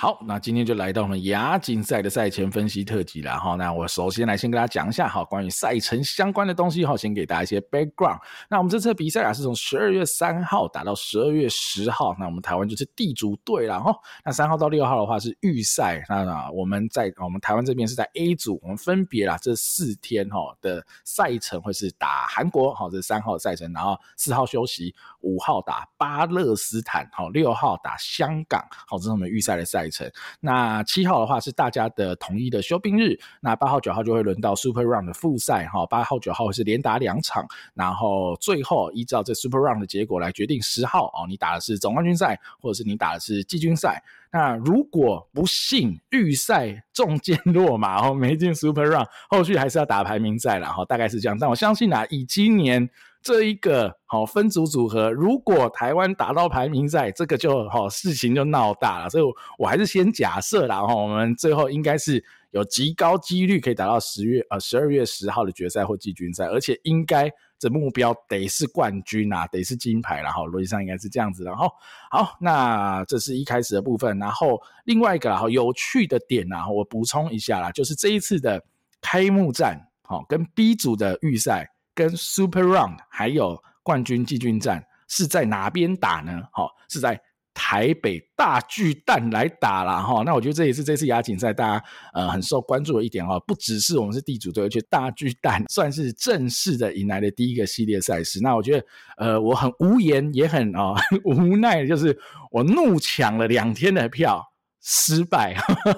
[0.00, 3.56] 好，那今天就来到我们亚锦赛的赛前分析特辑了哈。
[3.56, 8.20] 那我首先来先跟大家讲一下哈，关于赛程相关的东西哈，先给大家一些 background。
[8.48, 12.14] 那我们这次比赛啊，是从十二月三号打到十二月十号。
[12.16, 13.92] 那我们台湾就是地主队了哈。
[14.24, 16.00] 那三号到六号的话是预赛。
[16.08, 30.10] 那我们在我们台湾这边是在 A 组，我们分别啦这四天哈的赛程会是打韩国哈，这三号赛程，然后四号休息，五号打巴勒斯坦，好，六号打香港，好，这是我们预赛的赛程。
[30.40, 44.02] 那七号的话是大家的统一的休兵日，那八号九号就会轮到 Super Round 的复赛哈，八号九号是连打两场，然后最后依照这 Super Round 的结果来决定十号哦，你打的是总冠军赛，或者是你打的是季军赛。
[44.30, 51.36] 那如果不幸预赛中箭 落马哦，没进 Super Round，后续还是要打排名赛了哈，大概是这样。
[51.38, 52.88] 但我相信啊，以今年。
[53.20, 59.10] 这一个好分组组合，如果台湾打到排名赛，这个就好事情就闹大了。
[59.10, 59.24] 所以，
[59.58, 71.68] 我还是先假设啦哈，我们最后应该是有极高几率可以打到十月呃十二月十号的决赛或季军赛，而且应该这目标得是冠军啊，得是金牌啦哈，逻辑上应该是这样子的哈。
[72.10, 78.64] 好，那这是一开始的部分，然后另外一个哈有趣的点啊，我补充一下啦，就是这一次的
[79.02, 81.68] 开幕战，好跟 B 组的预赛。
[81.98, 86.40] 跟 Super Round 还有冠军季军战是在哪边打呢？
[86.52, 87.20] 哈，是在
[87.52, 90.00] 台北大巨蛋来打啦。
[90.00, 90.22] 哈。
[90.24, 98.38] 那我觉得这也是这次亚锦赛大家呃很受关注的一点哈，不只是我们是地主队，而且大巨蛋算是正式的迎来的第一个系列赛事。
[98.40, 102.16] 那我觉得呃我很无言也很啊、 无奈，就是
[102.52, 104.47] 我怒抢了两天的票。
[104.90, 105.54] 失败，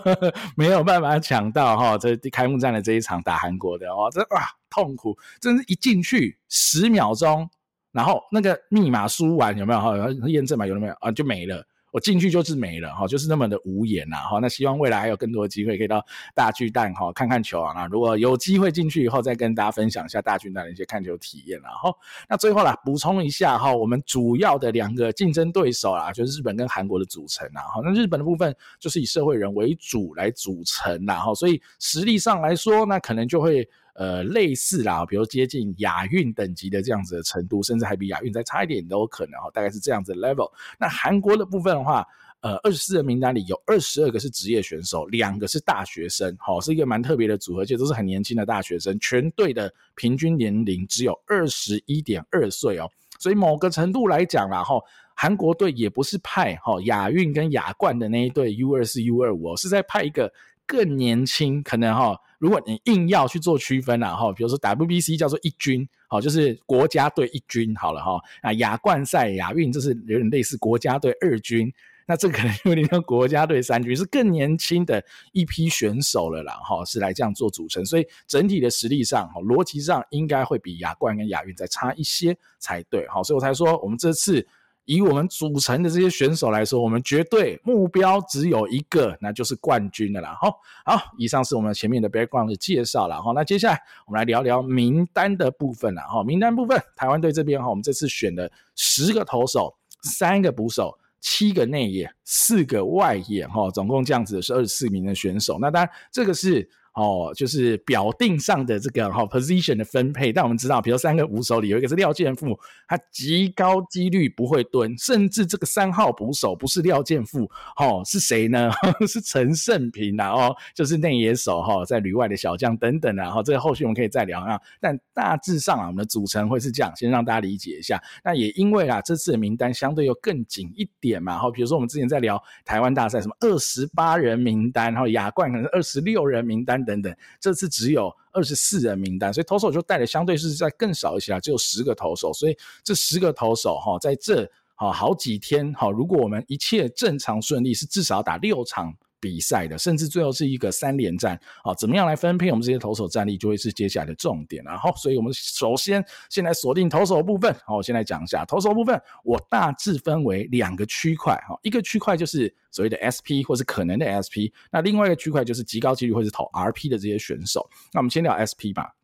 [0.58, 7.48] 没有办法抢到哈，这开幕战的这一场打韩国的哦，这啊痛苦，真是一进去十秒钟，
[7.92, 9.94] 然后那个密码输完有没有哈？
[10.26, 11.12] 验证码有了没有啊？
[11.12, 11.64] 就没了。
[11.90, 14.38] 我进去就是没了哈，就是那么的无言呐哈。
[14.40, 17.86] 那希望未来还有更多的机会可以到大巨蛋哈看看球啊。
[17.86, 21.92] 如果有机会进去以后，再跟大家分享一下大巨蛋的一些看球体验啦哈。
[22.28, 27.80] 那最后啦，补充一下哈，我们主要的两个竞争对手啦，就是日本跟韩国的组成啦哈。
[27.84, 33.68] 那日本的部分就是以社会人为主来组成啦哈，所以实力上来说，那可能就会。
[33.94, 40.50] 呃，类似啦，比如接近亚运等级的这样子的程度，甚至还比亚运再差一点都有可能哈，大概是这样子 level。
[40.78, 42.06] 那韩国的部分的话，
[42.40, 54.80] 呃，二十四人名单里有二十二个是职业选手，两个是大学生，好，是一个蛮特别的组合，而且都是很年轻的大学生，全队的平均年龄只有二十一点二岁哦，所以某个程度来讲啦，哈，
[55.14, 60.32] 韩国队也不是派哈亚运跟亚冠的那一队 U 二四 U 二五哦，是在派一个
[60.70, 62.16] 更年轻，可能哈。
[62.38, 71.70] 如果你硬要去做区分啊，哈，比如说 WBC 叫做一军，好，就是国家队一军好了哈，啊，亚冠赛、亚运就是有点类似国家队二军，
[72.06, 84.46] 那这可能有点像国家队三军，是更年轻的一批选手了啦，哈，是来这样做组成，所以整体的实力上，哈，逻辑上应该会比亚冠跟亚运再差一些才对，好，所以我才说我们这次。
[84.84, 90.36] 以我们组成的这些选手来说，我们绝对目标只有一个，那就是冠军的啦。
[90.40, 93.32] 好，好，以上是我们前面的 background 的介绍了哈。
[93.32, 96.24] 那接下来我们来聊聊名单的部分了哈。
[96.24, 105.58] 名单部分，台湾队这边哈，我们这次选了十个投手，三个捕手，七个内野，四个外野哈，总共这样子是二十四名的选手。
[105.60, 106.68] 那当然，这个是。
[106.94, 112.58] 哦，就是表定上的这个哈、哦、position 的分配，但我们知道，比如三个捕手里有一个是廖建富，
[112.88, 117.44] 他极高几率不会蹲，甚至这个三号捕手不是廖建富，
[117.76, 118.70] 哦，是谁呢？
[119.06, 124.60] 是陈胜平呐，哦，就是内野手哈、哦，在旅外的小将等等啊，哈，这个后续我们可以再聊啊。
[124.80, 128.02] 但大致上啊，我们的组成会是这样，先让大家理解一下。
[128.24, 136.79] 那也因为啊，这次的名单相对又更紧一点嘛，哈，比如说我们之前在聊台湾大赛，什么二十八人名单，然后亚冠可能是二十六人名单。
[136.84, 148.94] 等等，这次只有二十四人名单，所以投手就带的相对是在更少一些啊，只有十个投手，所以这十个投手哈，在这好好几天哈，如果我们一切正常顺利，是至少要打六场。
[149.20, 154.64] 比赛的，甚至最后是一个三连战啊，怎么样来分配我们这些投手战力，就会是接下来的重点。
[154.64, 157.54] 然后，所以我们首先先来锁定投手部分。
[157.66, 167.68] 好，我先来讲一下投手部分，我大致分为两个区块哈，一个区块就是所谓的 SP 或是可能的 SP，那另外一个区块就是极高几率会是投 RP 的这些选手。
[167.92, 168.94] 那我们先聊 SP 吧，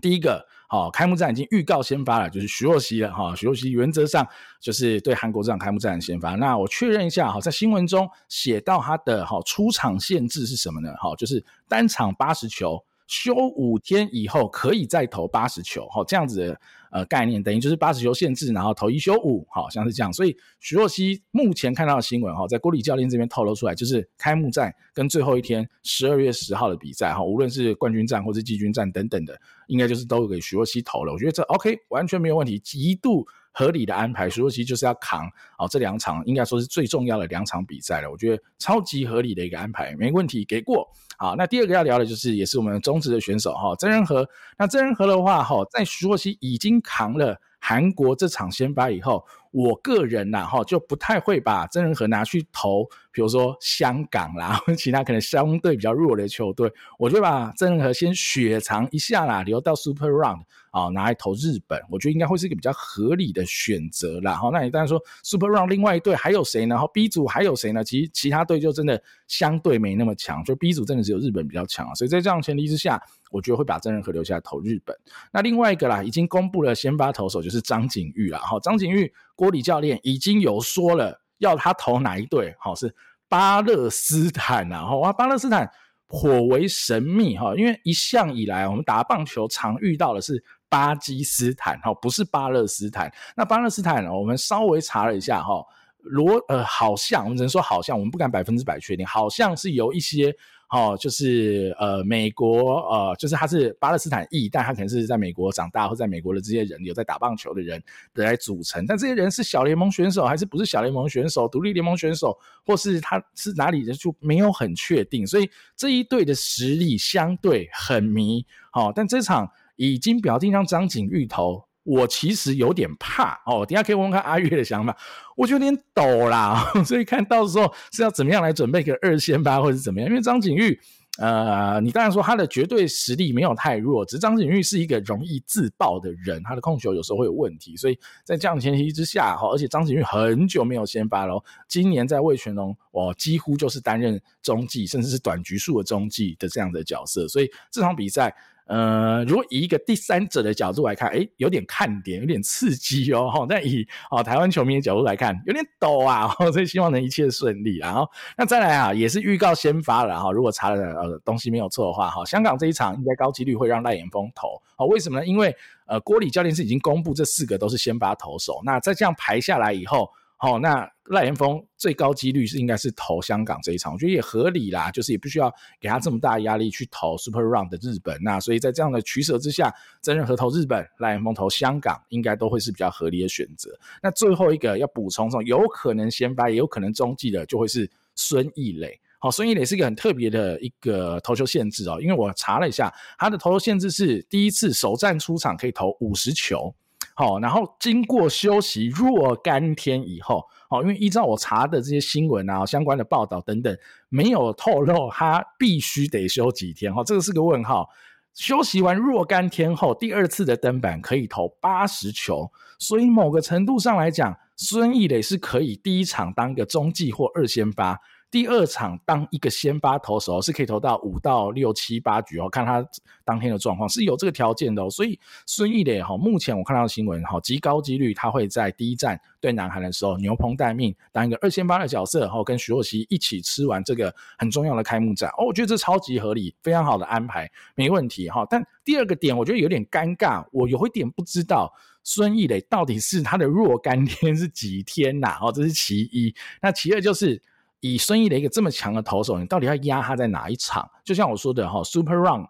[0.00, 0.46] 第一个。
[0.74, 3.32] 哦，开幕战已经预告先发了，就是徐若曦了哈。
[3.36, 4.26] 徐若曦原则上
[4.60, 6.34] 就是对韩国这场开幕战先发。
[6.34, 10.92] 那我确认一下哈，在新闻中写到他的哈出场限制是什么呢？
[10.96, 16.60] 哈，就是单场八十球，休五天以后可以再投八十球，哈，这样子的
[16.90, 20.12] 呃概念，等于就是八十球限制，然后投一休五，好像是这样。
[20.12, 31.12] 所以徐若曦目前看到的新闻，哈，在郭李教练这边透露出来，就是开幕战跟最后一天十二月十号的比赛，哈，无论是冠军战或是季军战等等的，应该就是都给徐若曦投了。
[31.12, 33.26] 我觉得这 OK，完全没有问题，极度。
[33.56, 35.30] 合理的安排，徐若曦就是要扛
[35.60, 38.10] 哦，这两场应该说是最重要的两场比赛了。
[38.10, 40.90] 我觉得超级合理的一个安排，没问题，给过。
[41.16, 44.28] 好，那第二个要聊的就是，也是我们中职的选手哈，曾仁和。
[44.58, 56.68] 那曾仁和的话哈，在徐若曦已经扛了韩国这场先发以后，我个人呐哈就不太会把曾仁和拿去投，比如说香港啦， 或其他可能相对比较弱的球队，
[56.98, 60.40] 我就把曾仁和先雪藏一下啦，留到 Super Round
[60.72, 64.34] 啊，拿来投日本，我觉得应该会是一个比较合理的选择啦。
[64.34, 66.76] 哈，那你当然说 Super Round 另外一队还有谁呢？
[66.76, 67.84] 哈，B 组还有谁呢？
[67.84, 71.94] 其实其他队就真的相对没那么强，就 B 组真的只有日本比较强啊。
[71.94, 73.00] 所以在这样前提之下，
[73.30, 74.96] 我觉得会把曾仁和留下来投日本。
[75.32, 78.40] 那另外一个啦，已经公布了先发投手就是张景玉啦。
[78.40, 82.54] 哈，张景玉郭里教练已经有说了，要他投哪一队？
[82.58, 82.94] 好，是
[83.28, 84.84] 巴勒斯坦啊。
[84.84, 85.70] 哈，哇，巴勒斯坦
[86.06, 93.12] 颇为神秘哈，因为一向以来我们打棒球常遇到的是巴基斯坦，哈，不是巴勒斯坦。
[93.36, 95.64] 那巴勒斯坦，我们稍微查了一下哈，
[95.98, 100.34] 罗呃，好像我们只能说好像，我们不敢百分之百确定，好像是有一些。
[100.74, 107.80] 哦，就是呃，美国呃，就是他是巴勒斯坦裔，但他可能是在美国长大或在美国的这些人有在打棒球的人
[108.14, 108.84] 来组成。
[108.84, 112.36] 但这些人是小联盟选手还是不是小联盟选手、独立联盟选手，
[112.66, 115.24] 或是他是哪里的，就没有很确定。
[115.24, 118.44] 所以这一队的实力相对很迷。
[118.72, 121.64] 哦，但这场已经表定让张景玉投。
[121.84, 124.96] 我其实有点怕哦，等下可以问问看阿月的想法。
[125.36, 130.08] 我就有点抖啦， 所以看到时候是要怎么样来准备个二先发，或者是怎么样？
[130.08, 130.78] 因为张景玉，
[131.18, 137.76] 呃，你当然说他的绝对实力没有太弱，只是张景玉是一个容易自爆的人，他的控球有时候会有问题。
[137.76, 148.34] 所以在这样的前提之下，哈，而且张景玉很久没有先发了，今年在魏全龙，我几乎就是担任中继，甚至是短局数的中继的这样的角色，所以这场比赛。
[148.66, 153.30] 呃，如果以一个第三者的角度来看，诶，有点看点，有点刺激哦。
[153.30, 156.28] 哈，但以哦台湾球迷的角度来看，有点抖啊。
[156.52, 157.76] 所以希望能一切顺利。
[157.76, 158.08] 然后，
[158.38, 160.32] 那再来啊，也是预告先发了哈。
[160.32, 164.60] 如果查了呃东西没有错的话，哈，香港这一场应该高几率会让赖延峰投。
[164.76, 165.26] 好，为什么呢？
[165.26, 165.54] 因为
[165.86, 168.60] 呃郭李教练是已经公布这四个都是先发投手。
[168.64, 170.08] 那在这样排下来以后。
[170.36, 175.50] 好、哦，那赖延峰最高几率是应该是投香港这一场，我觉得也合理啦，就是也不需要
[175.80, 178.18] 给他这么大压力去投 Super Round 的日本。
[178.22, 183.70] 那所以在这样的取舍之下，曾仁和投日本，赖延峰投香港，应该都会是比较合理的选择。
[184.02, 189.00] 那最后一个要补充这种有可能先发，也有可能中继的，就会是孙艺磊。
[189.18, 196.74] 好、哦，孙艺磊是一个很特别的一个投球限制哦，因为我查了一下，他的投球限制是第一次首战出场可以投五十球。
[197.14, 203.76] 好，然后经过休息若干天以后，好，因为依照我查的这些新闻啊、相关的报道等等，
[204.08, 207.88] 没有透露他必须得休几天，哈，这个是个问号。
[208.34, 212.50] 休息完若干天后，第二次的登板可以投八十球，
[212.80, 218.00] 所以某个程度上来讲，孙艺磊是可以第一场当个中继或二先发。
[218.30, 222.84] 第二场当一个先发投手是可以投到五到六七八局哦，看他
[223.24, 224.90] 当天的状况是有这个条件的哦。
[224.90, 225.16] 所以
[225.46, 238.44] 孙艺磊哈，目前我看到的新闻哈，极高几率他会在第一站对南韩的时候牛棚待命，当一个二先发的角色，然后跟徐若曦一起吃完这个很重要的开幕战哦，我觉得这超级合理，非常好的安排，没问题哈。
[238.50, 245.38] 但第二个点我觉得有点尴尬，我有一点不知道孙艺磊到底是他的若干天是几天呐？
[245.40, 246.34] 哦，这是其一。
[246.60, 247.40] 那其二就是。
[247.86, 250.90] 以孙艺磊一个这么强的投手，你到底要压他在哪一场？
[251.04, 252.46] 就像我说的哈，Super Run，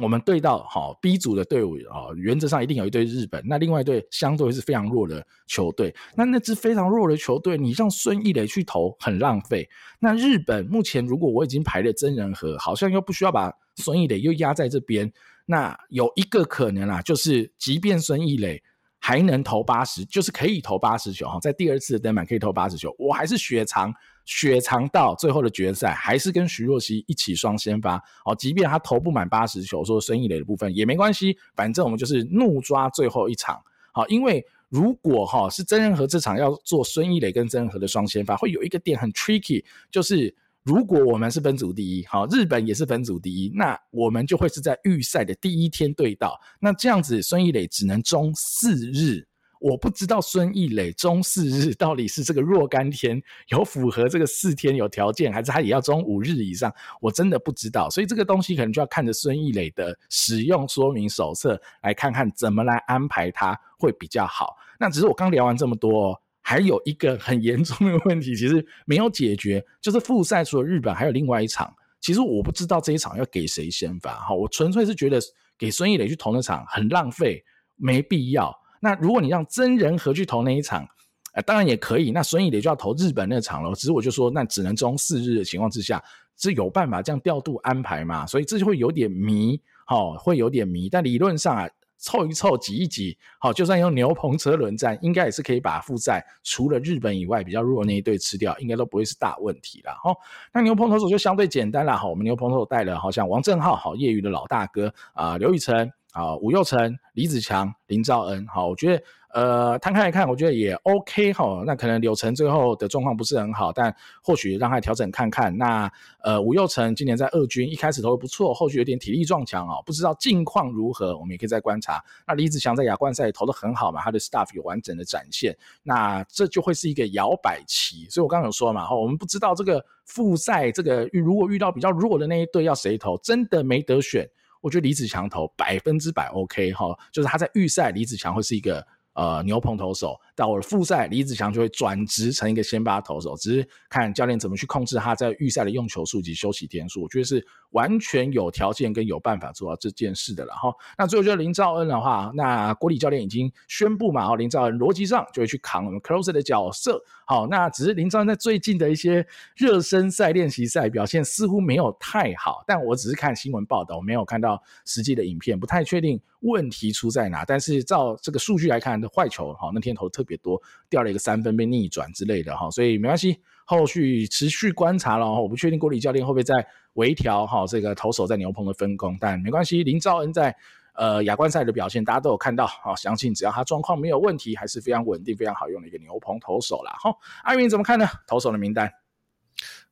[0.00, 5.94] 我们对到哈 B 组的队伍啊，原则上一定有一队日本，那另外一队相对是非常弱的球队。
[6.14, 9.68] 那那支非常弱的球队，你让孙艺磊去投很浪费。
[10.00, 15.12] 那日本目前如果我已经排了真人和，好像又不需要把孙艺磊又压在这边。
[15.44, 18.62] 那有一个可能啦，就是即便孙艺磊。
[18.98, 23.94] 还能投八十，就是可以投八十球哈，在第二次的登板可以投八十球，我还是雪藏
[24.26, 28.36] 雪藏到最后的决赛，还是跟徐若曦一起双先发哦。
[28.36, 33.58] 即便他投不满八十球，说孙艺磊的部分也没关系，反正我们就是怒抓最后一场
[33.92, 40.36] 好，因为如果哈是曾仁和这场要做孙艺磊跟曾仁和的双先发，会有一个点很 tricky，就是。
[40.66, 46.36] 如果我们是分组第一，好，日本也是分组第一，那我们就会是在预赛的第一天对到。
[46.58, 49.24] 那这样子，孙艺磊只能中四日。
[49.68, 57.90] 我不知道孙易磊中四日到底是这个若干天有符合这个四天有条件，还是他也要中五日以上，我真的不知道。
[57.90, 64.56] 所以这个东西可能就要看着孙易磊的使用说明手册来看看怎么来安排他会比较好。
[64.78, 71.74] 那只是我刚聊完这么多，哦还有一个很严重的问题，其实没有解决，就是复赛除了日本，还有另外一场。
[72.00, 75.18] 其实我不知道这一场要给谁先发，哈，我纯粹是觉得
[75.58, 77.42] 给孙艺磊去投那场很浪费，
[77.74, 78.56] 没必要。
[78.80, 80.86] 那如果你让真人和去投那一场，
[81.32, 82.10] 呃，当然也可以。
[82.10, 83.74] 那孙易磊就要投日本那场了。
[83.74, 86.02] 只是我就说，那只能中四日的情况之下，
[86.36, 88.26] 是有办法这样调度安排嘛？
[88.26, 90.88] 所以这就会有点迷，哈，会有点迷。
[90.88, 91.68] 但理论上啊。
[91.98, 99.92] 凑一凑，挤一挤，好，就算用牛棚车轮战，应该也是可以把负债除了日本以外比较弱那一队吃掉，应该都不会是大问题了。
[100.04, 100.14] 哈，
[100.52, 101.96] 那牛棚投手就相对简单了。
[101.96, 109.02] 哈，我们牛棚投手带了，好像王正浩，好，业余的老大哥啊，刘宇辰，啊，吴又成，李子强，林兆恩，好，我觉得。
[109.34, 111.62] 呃，摊开来看，我觉得也 OK 哈。
[111.66, 115.54] 那可能柳成最后的状况不是很好，但或许让他调整看看。
[115.58, 115.92] 那
[116.22, 122.02] 呃，吴又成今年在二军一开始投的不错，后续有点体力撞墙哦，不知道近况如何，我们也可以再观察。
[122.26, 128.06] 那李子强在亚冠赛投的很好嘛，他的 staff 有完整的展现，那这就会是一个摇摆期。
[128.08, 134.26] 所以我刚刚有说嘛，哈，我们不知道这个复赛这个如果遇到比较弱的那一队要谁投，真的没得选。
[134.60, 138.86] 我觉得李子强投百分之百 OK 哈，就是他在预赛李子强会是一个。
[139.16, 150.72] 呃，牛棚投手到了复赛，李子强就会转职成一个先发投手，只是看教练怎么去控制他在预赛的用球数及休息天数，我觉得是完全有条件跟有办法做到这件事的了哈。
[150.98, 157.02] 那最后就是林兆恩的话，那郭李教练已经宣布嘛，林兆恩逻辑上就会去扛我们 closer 的角色。
[157.24, 159.26] 好，那只是林兆恩在最近的一些
[159.56, 167.44] 热身赛、练习赛表现似乎没有太好，但我只是看新闻报道，我没有看到实际的影片，不太确定问题出在哪。
[167.44, 175.26] 但是照这个数据来看，的坏球哈，那天投特别多，掉了一个三分被逆转之类的哈，所以没关系，后续持续观察了。
[175.40, 176.54] 我不确定郭李教练会不会再
[176.94, 179.82] 微调哈这个投手在牛棚的分工，但没关系。
[179.82, 180.54] 林兆恩在
[180.94, 186.94] 呃亚冠赛的表现，大家都有看到啊，相信只要他状况没有问题，还是非常稳定、非常好用的一个牛棚投手啦。
[186.98, 188.06] 好，阿云怎么看呢？
[188.26, 188.92] 投手的名单，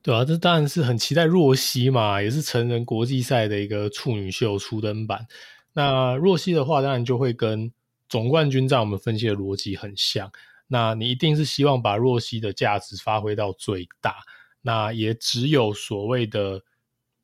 [0.03, 5.27] 对啊，这当然是很期待若曦嘛，也是成人国际赛的一个处女秀初登板。
[5.75, 7.73] 那若曦的话，当然就会跟。
[8.09, 10.31] 总冠军在我们分析的逻辑很像，
[10.67, 14.17] 那你一定是希望把若曦的价值发挥到最大，
[14.63, 16.63] 那也只有所谓的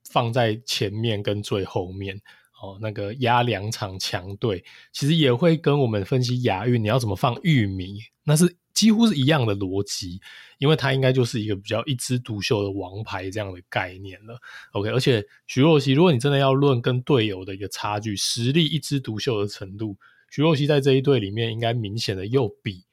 [0.09, 2.21] 放在前面跟最后面
[2.61, 10.21] 哦，那个压两场强队，其实也会跟我们分析亚运你要怎么放玉米，那是几乎是一样的逻辑，
[10.59, 14.41] 因为它应该就是一个比较一枝独秀的王牌这样的概念了。
[14.73, 19.97] OK，而且徐若曦，如果你真的要论跟队友的一个差距，实力一枝独秀的程度。
[20.31, 22.85] 徐若曦在这一队里面，应该明显的又比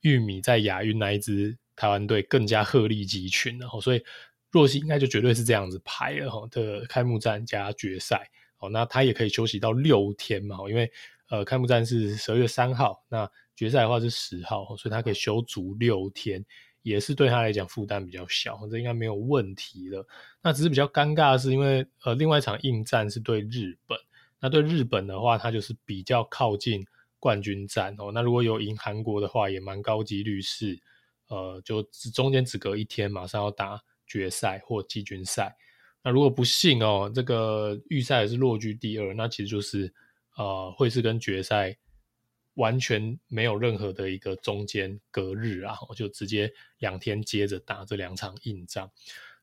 [0.00, 4.02] 玉米在亚运那一支台湾队更加鹤立鸡群，然后所以
[4.50, 10.90] 若曦应该就绝对是这样子排了哈的开幕战加决赛，哦，那他也可以休息到六天嘛，因为
[11.28, 16.44] 呃开幕战是十二月三号，那决赛的话是十号，所以他可以休足六天，
[16.82, 20.04] 也是对他来讲负担比较小，这应该没有问题了。
[20.42, 23.96] 那只是比较尴尬的是，因为呃另外一场硬战是对日本。
[24.42, 26.84] 那对日本的话，它就是比较靠近
[27.20, 28.10] 冠军战哦。
[28.12, 30.80] 那如果有赢韩国的话，也蛮高几率是，
[31.28, 35.56] 呃，就只中间只隔一天，马上要打决赛或季军赛。
[36.02, 39.94] 那如果不幸哦，这个预赛也是落居第二，那其实就是
[40.36, 41.78] 呃，会是跟决赛
[42.54, 48.90] 完全没有任何的一个中间隔日啊，就直接两天接着打这两场硬仗。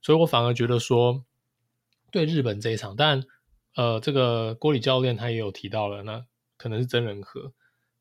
[0.02, 1.24] 所以我反而觉得说，
[2.12, 3.24] 对日本这一场，但。
[3.76, 6.26] 呃，这个郭里教练他也有提到了，那
[6.58, 7.54] 可能是真人和，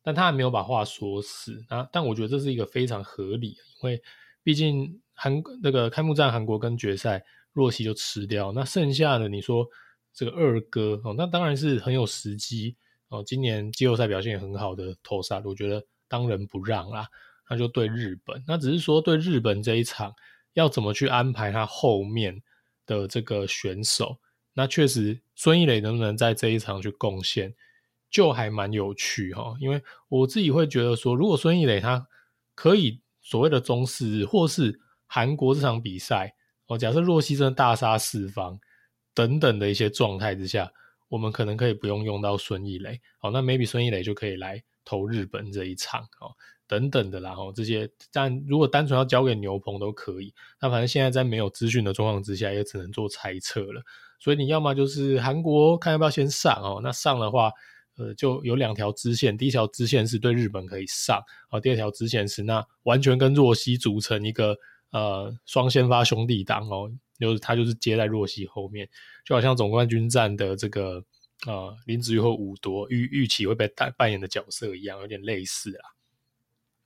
[0.02, 1.64] 但他还没有把话说死。
[1.68, 4.02] 那但我觉得这是一个非常合理，因为
[4.42, 9.66] 毕竟韩那个开幕战韩国跟决赛若曦就吃掉，那剩下的你说
[10.12, 12.76] 这个二哥哦，那当然是很有时机
[13.08, 13.22] 哦。
[13.24, 17.08] 今年季后赛表现也很好的投手，我觉得当仁不让啦。
[17.50, 20.12] 那就对日本，那只是说对日本这一场
[20.52, 22.42] 要怎么去安排他后面
[22.84, 24.18] 的这个选手。
[24.58, 27.54] 那确实，孙易磊能不能在这一场去贡献，
[28.10, 29.56] 就还蛮有趣哈。
[29.60, 32.08] 因为我自己会觉得说，如果孙易磊他
[32.56, 36.34] 可以所谓的中四日，或是韩国这场比赛，
[36.66, 38.58] 哦，假设若熙真的大杀四方
[39.14, 40.72] 等等的一些状态之下，
[41.08, 46.34] 我们可能可以不用用到孙易磊，好，那 maybe 孙易磊就可以来投日本这一场，哦，
[46.66, 53.84] 等等的啦，哦，这些，但如果单纯要交给牛棚都可以，那反正现在在没有资讯的状况之下，也只能做猜测了。
[54.18, 57.52] 所以你要么就是韩国看要不要先上哦，那上的话，
[57.96, 64.56] 呃，就有两条支线，第一条支线是对日本可以上，啊，第二条支线是那完全跟若曦组成一个
[64.90, 68.88] 呃双先发兄弟档哦，就是他就是接在若曦后面，
[69.24, 71.04] 就好像总冠军战的这个
[71.46, 75.94] 呃林子玉或武夺玉玉期会被扮扮演的角色一样，有点类似啊。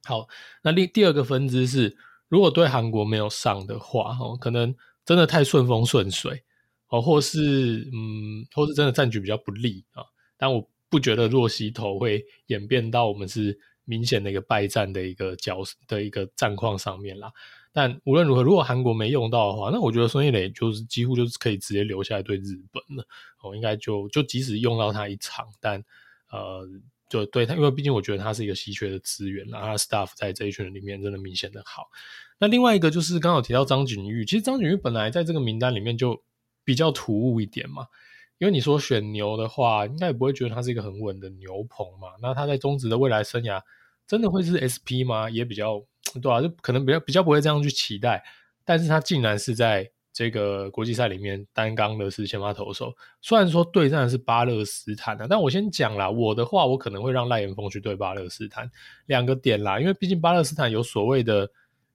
[0.05, 0.29] 好，
[0.62, 1.97] 那第第二个分支是，
[2.29, 4.75] 如果对韩国没有上的话，哦，可能
[5.05, 6.43] 真的太顺风顺水，
[6.92, 10.04] 哦，或是嗯，或是真的战局比较不利啊，
[10.37, 10.64] 但我。
[10.92, 17.32] 不觉得若溪头会演变到我们是明显的一个败战的一个角的一个战况上面啦。
[17.72, 23.02] 但无论如何，如果韩国没用到的话，那我觉得孙艺磊就是几乎就是可以直接留下来对日本了。
[23.42, 25.82] 我应该就就即使用到他一场，但
[26.30, 26.68] 呃，
[27.08, 31.84] 就对他，因为毕竟我觉得他是一个稀缺的资源，然后他 staff 在这一群人里面真的明显的好。
[32.38, 36.22] 那另外一个就是刚好提到张景玉，其实张景玉本来在这个名单里面就
[36.64, 37.87] 比较突兀一点嘛。
[38.38, 42.09] 因为你说选牛的话，应该也不会觉得他是一个很稳的牛棚嘛。
[42.21, 43.62] 那他在中职的未来生涯，
[44.04, 45.31] 真的会是 SP 吗？
[45.31, 45.81] 也比较
[46.21, 48.21] 对啊，就可能比较比较不会这样去期待。
[48.64, 58.69] 但是他竟然是在这个国际赛里面担纲的是先发投手，虽然说对战的是巴勒斯坦的，但我先讲啦，我的话我可能会让赖延峰去对巴勒斯坦，
[59.07, 61.49] 两个点啦，因为毕竟巴勒斯坦有所谓的。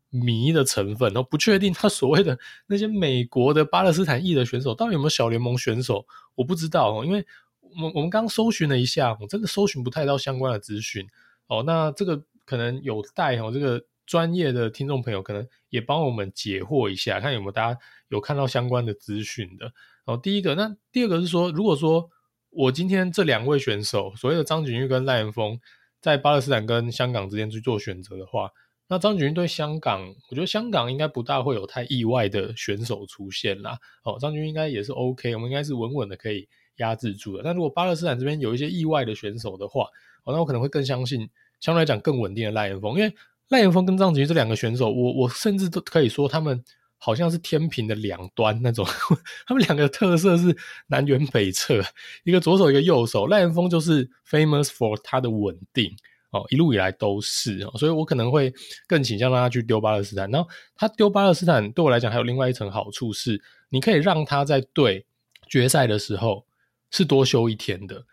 [0.10, 2.38] 迷的成分，然后不确定他所谓的
[2.68, 7.26] 那些美国的巴勒斯坦裔的选手到底有没有小联盟选手，我不知道哦，因为
[7.60, 11.06] 我们我们刚搜寻了一下，我真的搜寻不太到相关的资讯
[11.48, 11.62] 哦。
[11.66, 19.66] 那这个可能有待哦，这个专业的听众朋友可能也帮我们解惑一下，看有没有大家有看到相关的资讯的。
[20.06, 22.10] 然哦，第一个，那第二个是说，如果说
[22.50, 25.60] 我今天这两位选手，所谓的张景玉跟赖延峰，
[26.00, 28.52] 在巴勒斯坦跟香港之间去做选择的话。
[28.90, 33.78] 那张景玉对香港，我觉得香港应该不大会有太意外的选手出现啦。
[34.04, 37.44] 哦，张景玉应该也是 OK，我们应该是稳稳的可以压制住的。
[37.44, 39.84] 但如果巴勒斯坦这边有一些意外的选手的话，
[40.24, 41.30] 哦，那我可能会更相信
[41.60, 43.14] 相对来讲更稳定的赖延峰，因为
[43.50, 46.64] 赖延峰跟张菊这两个选手，我我甚至都可以说他们
[46.98, 48.86] 好像是天平的两端那种，
[49.46, 50.56] 他们两个特色是
[50.88, 51.84] 南辕北辙，
[52.24, 55.94] 一个左手一个右手，赖延峰就是 famous for 他的稳定。
[56.32, 58.54] 哦，一路以来都是哦，所以我可能会
[58.86, 60.30] 更倾向让他去丢巴勒斯坦。
[60.30, 65.06] 然后他丢巴勒斯坦对我来讲还有另外一层好处是，你可以让他在对
[65.48, 66.46] 决赛的时候
[66.92, 68.04] 是多休一天的。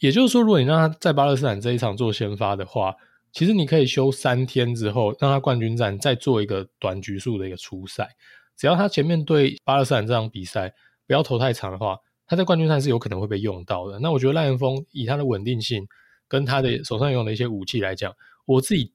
[0.00, 2.96] 也就是说，如果你让他在巴勒斯坦这一场做先发的话，
[3.32, 8.08] 其实你可以休三天之后，让他冠军战再做一个短局数的一个出赛。
[8.56, 10.74] 只要他前面对巴勒斯坦这场比赛
[11.06, 14.00] 不要投太长的话，他在冠军赛是有可能会被用到的。
[14.00, 15.86] 那我觉得赖延峰以他的稳定性。
[16.34, 18.12] 跟他的手上用的一些武器来讲，
[18.44, 18.90] 我自己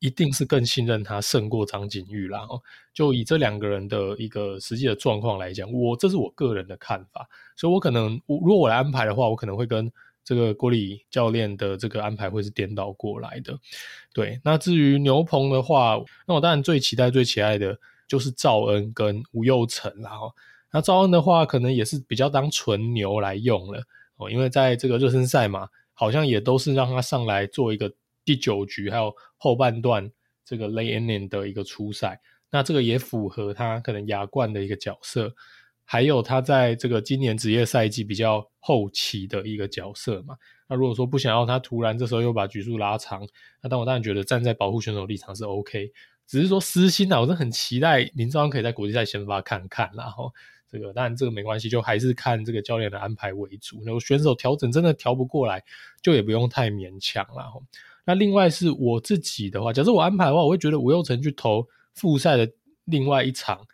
[0.00, 2.40] 一定是更信任他胜过张景玉啦。
[2.48, 2.60] 哦，
[2.92, 9.88] 就以这两个人的一个实际的状况来讲，我这是我个人的看法，所以我可能如果我来安排的话，我可能会跟
[10.24, 13.56] 这个郭里教练的这个安排会是颠倒过来的。
[14.12, 20.10] 对，那至于牛棚的话，那我当然最期待、最期待的就是赵恩跟吴又成啦。
[20.10, 20.34] 哦，
[20.72, 23.84] 那赵恩的话，可能也是比较当纯牛来用了
[24.16, 25.68] 哦，因为在这个热身赛嘛。
[26.00, 27.92] 好像也都是让他上来做一个
[28.24, 30.10] 第九局，还有后半段
[30.46, 32.18] 这个 lay inning 的一个初赛，
[32.50, 35.30] 那这个也符合他可能亚冠的一个角色，
[35.84, 40.34] 还有他在这个今年职业赛季比较后期的一个角色嘛。
[40.70, 43.20] 那如果说不想要他突然这时候又把局数拉长，
[43.60, 45.92] 那但我当然觉得站在保护选手立场是 OK，
[46.26, 50.32] 只是说私心啊，我是很期待林昭恩可以在国际赛先发看看，然后。
[50.70, 53.82] 这个当然这个没关系，就还是看这个教练的安排为主。
[53.84, 55.64] 然后选手调整真的调不过来，
[56.00, 57.62] 就也不用太勉强了。
[58.04, 62.50] 那另外是我自己的话，假设我安排的话，我会觉得吴又成去投复赛的
[62.84, 63.66] 另外一场，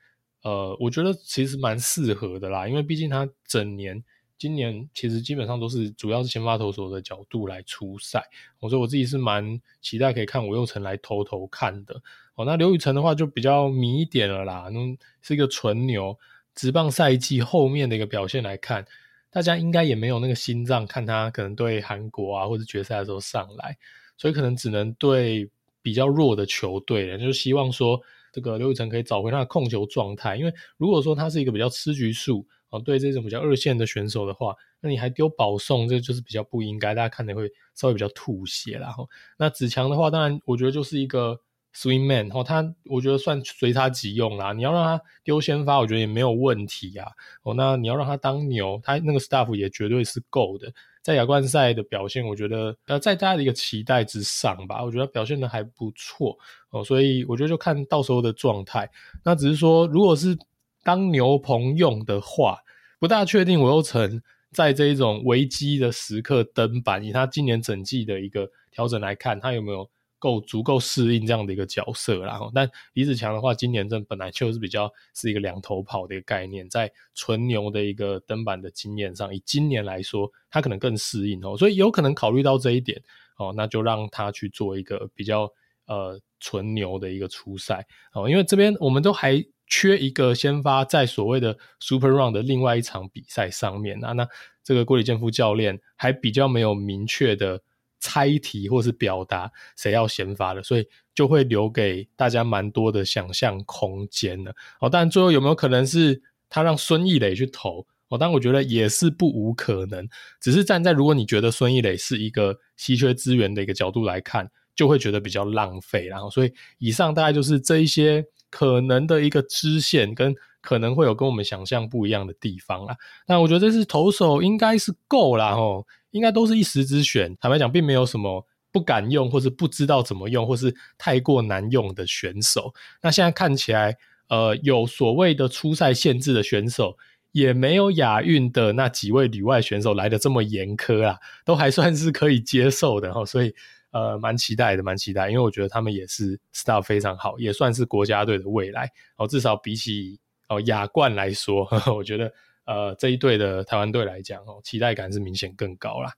[0.42, 4.02] 呃，我觉得其实蛮适合的啦，因为毕竟他整年
[4.36, 8.24] 今年其实基本上都是主要是先发投手的角度来出赛，
[8.60, 12.02] 所以我自己是蛮期待可以看吴又成来投投看的。
[12.34, 14.78] 哦，那刘宇辰的话就比较迷一点了啦，那
[15.22, 16.18] 是一个纯牛。
[16.56, 18.84] 职棒赛季后面的一个表现来看，
[19.30, 23.76] 大家应该也没有那个心脏看他可能对韩国啊或者决赛的时候上来，
[24.16, 25.48] 所以可能只能对
[25.82, 28.00] 比较弱的球队了，就希望说
[28.32, 30.34] 这个刘宇辰可以找回他的控球状态。
[30.36, 38.96] 因为如果说他是一个比较吃局数啊，对这种比较二线的选手的话，那你还丢保送，这就是比较不应该，大家看的会稍微比较吐血啦。
[39.36, 41.38] 那子强的话，当然我觉得就是一个。
[41.76, 44.54] Swing man，哦，他我觉得算随他即用啦。
[44.54, 47.06] 你要让他丢先发，我觉得也没有问题啊。
[47.42, 50.72] 哦，那你要让他当牛，他那个 staff 也绝对是够的。
[51.02, 54.82] 在亚冠赛的表现，我觉得呃，在大家的一个期待之上吧。
[54.82, 56.36] 我觉得表现的还不错
[56.70, 58.90] 哦，所以我觉得就看到时候的状态。
[59.22, 60.36] 那只是说，如果是
[60.82, 62.58] 当牛棚用的话，
[62.98, 69.88] 不大确定我又成在这一种危机的时刻登板，以他今年整季的一个调整来看，他有没有
[70.26, 72.24] 够足够适应这样的一个角色？
[72.24, 83.00] 然后，但李子强的话，今年这本来就是比较是一个两头跑的一个概念，在纯牛的一个登板的经验上，以今年来说，他可能更适应哦，所以有可能考虑到这一点
[83.38, 85.48] 哦，那就让他去做一个比较
[85.86, 89.44] 呃纯牛的一个初赛哦，因为这边我们都还。
[89.68, 94.28] 缺一个先发在所谓的 Super Run 的另外一场比赛上面啊，那
[94.62, 97.60] 这个郭李建夫教练还比较没有明确的
[98.06, 104.88] 猜题或是表达谁要先发的，所以就会留给大家蛮多的想象空间的哦。
[104.88, 108.16] 但最后有没有可能是他让孙艺磊去投哦？
[108.16, 110.08] 但我觉得也是不无可能，
[110.40, 116.06] 只是站在如果你觉得孙艺磊是一个稀缺资源的一个角度来看，就会觉得比较浪费。
[116.06, 118.24] 然后所以以上大概就是这一些。
[118.50, 122.96] 可能的一个支线跟可能会有跟我们想象不一样的地方啦。
[123.26, 127.36] 那我觉得这是投手应该是够啦齁，应该都是一时之选。
[127.40, 132.74] 坦白讲，并没有什么不敢用，或是不知道怎么用，或是太过难用的选手。
[133.02, 133.96] 那现在看起来，
[134.28, 136.96] 呃，有所谓的初赛限制的选手，
[137.32, 143.24] 也没有亚运的那几位旅外选手来得这么严苛啦，都还算是可以接受的齁。
[143.26, 143.54] 所以。
[143.92, 149.26] 呃，蛮期待的，蛮期待，因为我觉得他们也是 staff 非常好，也算是国家队的未来哦。
[149.26, 150.18] 至少比起
[150.48, 152.32] 哦亚冠来说呵呵， 我觉得
[152.66, 156.12] 呃这一队的台湾队来讲哦，期待感是明显更高啦。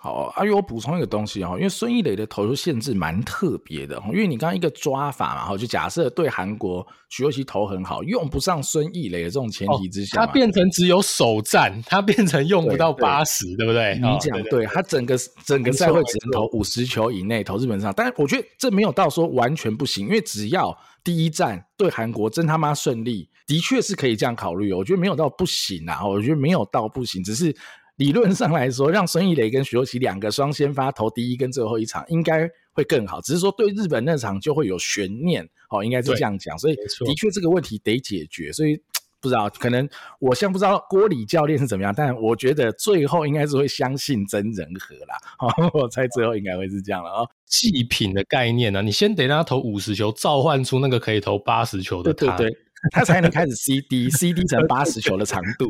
[0.00, 13.96] 好，阿、啊、我补充一个东西哈，因为孙艺磊的投球限制蛮特别的，因为你刚刚一个抓法嘛，哈，就假设对韩国徐若曦投很好，用不上孙艺磊的这种前提之下，他、哦、变成只有首战， 他变成用不到八十，对不对？
[13.96, 27.52] 你讲对，他整个整个赛会只能投五十球以内，投日本上，但是我觉得这没有到说完全不行，因为只要第一战对韩国真他妈顺利，的确是可以这样考虑，我觉得没有到不行啊，我觉得没有到不行，只是。
[27.98, 33.20] 理论上来说，让孙艺磊跟徐若琪两个双先发投第一跟最后一场，应该会更好。
[33.20, 36.56] 只是说对日本那场就会有悬念，哦，应该是这样讲。
[36.58, 38.52] 所以的确这个问题得解决。
[38.52, 38.80] 所以
[39.20, 39.88] 不知道，可能
[40.20, 45.16] 我现在不知道郭里教练是怎么样，但我觉得最后应该是会相信真人和啦。
[45.42, 47.26] 哦，我猜最后应该会是这样了啊。
[47.46, 52.36] 祭品的概念呢，你先得让他投五十球，召唤出那个可以投八十球的他。
[52.36, 52.58] 对对对
[52.92, 55.66] 他才能开始 CD，CD 成八十球的长度。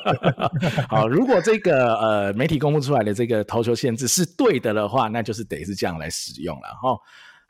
[0.88, 6.98] 好，如果这个呃媒体公布出来的这个投球限制是对的的话，那就是得是这样来使用了哈。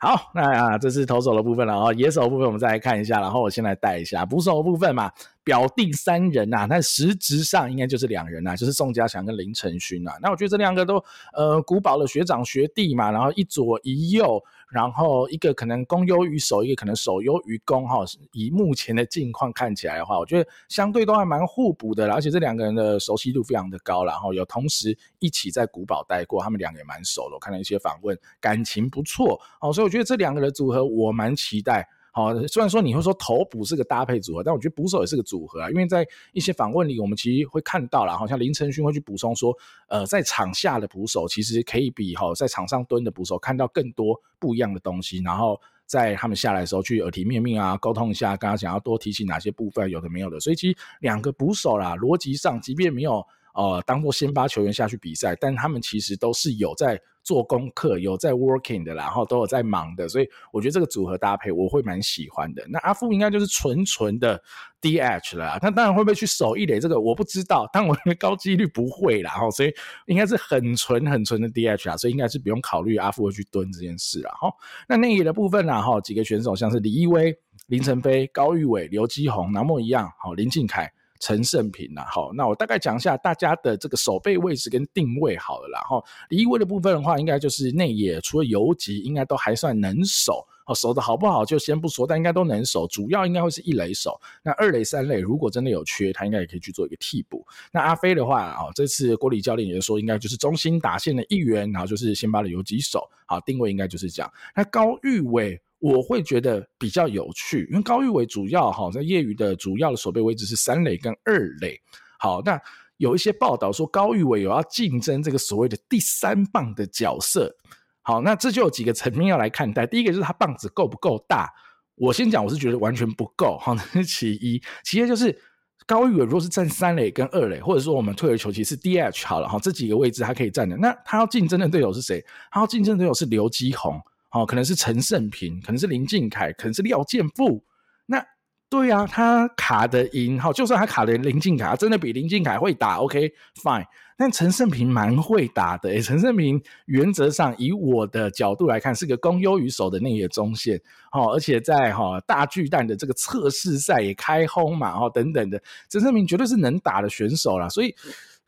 [0.01, 5.11] 好，那啊，这是投手的部分了啊，野手的部分我们再来看一下，然后我先来带一下捕手的部分嘛，
[5.43, 10.13] 表定三人呐、啊，但实质上应该就是两人呐、啊，就是宋家祥跟林承勋呐。
[10.21, 14.41] 那我觉得这两个都呃古堡的学长学弟嘛，然后一左一右。
[14.71, 18.03] 然后一个可能攻优于守，一个可能守优于攻哈。
[18.31, 27.35] 以目前的境况看起来的话，我觉得相对都还蛮互补的，而且这两个人的熟悉度非常的高，然后有同时一起在古堡待过，他们两个也蛮熟的。
[27.35, 31.87] 我看了一些访问，感情不错哦，所以我觉得这两个人组合我蛮期待。
[32.19, 35.69] 好，虽然说你会说投捕是个搭配组合，但我觉得捕手也是个组合啊。
[35.69, 39.55] 因为在一些访问里，我们其实会看到了，好像林承勋会去补充说，
[39.87, 50.39] 呃，在场下的捕手其实可以比哈在场上蹲的捕手看到更多不一样的东西，然后在他们下来的时候去耳提面命啊，沟通一下，刚刚想要多提醒哪些部分有的没有的。
[50.39, 56.99] 所以其实两个捕手啦，逻辑上即便没有呃当做先发球员下去比赛，但他们其实都是有在。
[57.23, 62.65] 做功课有在 working 的，然后都有在忙的，所以我觉得这个组合搭配我会蛮喜欢的。
[62.69, 64.41] 那阿富应该就是纯纯的
[64.81, 69.73] DH 了，那当然会不会去守一垒这个我不知道，但我认为高几率不会啦，所以
[70.07, 74.33] 应该是很纯很纯的 DH 啊，所以应该是不用考虑阿富会去蹲这件事啊。
[74.35, 74.53] 哈，
[74.87, 80.91] 那内野的部分呢，哈，几个选手像是李一威、林晨飞、高玉伟、刘基宏、南莫一样，好，林靖凯。
[81.19, 85.79] 陈胜平呐，好，那我大概讲一下大家的这个守备位置跟定位好了啦。
[85.79, 90.47] 然后李一威的部分的话，应该就是内野，除了游击，应该都还算能守。
[90.65, 92.85] 哦，守的好不好就先不说，但应该都能守。
[92.87, 94.19] 主要应该会是一垒手。
[94.43, 97.45] 那二垒、三垒如果真的有缺，他应该也可以去做一个替补。
[97.71, 103.09] 那阿飞的话啊，这次郭李教练也说，应该就是中心打线的一员，然后就是先发的游击手。
[103.25, 104.31] 好，定位应该就是这样。
[104.55, 105.59] 那高玉伟。
[105.79, 111.79] 我会觉得比较有趣，因为高玉伟主要哈在业余的主要的守备位置是三垒跟二垒。
[112.19, 112.59] 好，那
[112.97, 117.55] 有一些报道说高玉伟有要竞争这个所谓的第三棒的角色。
[118.01, 119.87] 好，那这就有几个层面要来看待。
[119.87, 121.49] 第一个就是他棒子够不够大。
[121.95, 123.57] 我先讲，我是觉得完全不够。
[123.57, 124.61] 好，那是其一。
[124.83, 125.37] 其二就是
[125.85, 130.75] 高玉伟如果是站三垒跟二垒，或者说我们退而求其次 DH 好了哈，这几个位置他可以站的。
[130.75, 132.25] 那他要竞争的对手是谁？
[132.51, 134.01] 他要竞争的对手是刘基宏。
[134.31, 137.63] 哦，可能是陈胜平，可能是林靖凯，可能是廖健富。
[138.05, 138.23] 那
[138.69, 143.31] 对啊，他卡得赢，好，就算他卡的林靖凯，真的比林靖凯会打，OK
[143.63, 143.85] fine。
[144.15, 157.95] 但陈胜平蛮会打的，诶，陈胜平原则上以我的角度来看，是个攻优于守的那野中线，好，而且在哈大巨蛋的这个测试赛也开轰嘛，哦，等等的，陈胜平绝对是能打的选手啦，所以。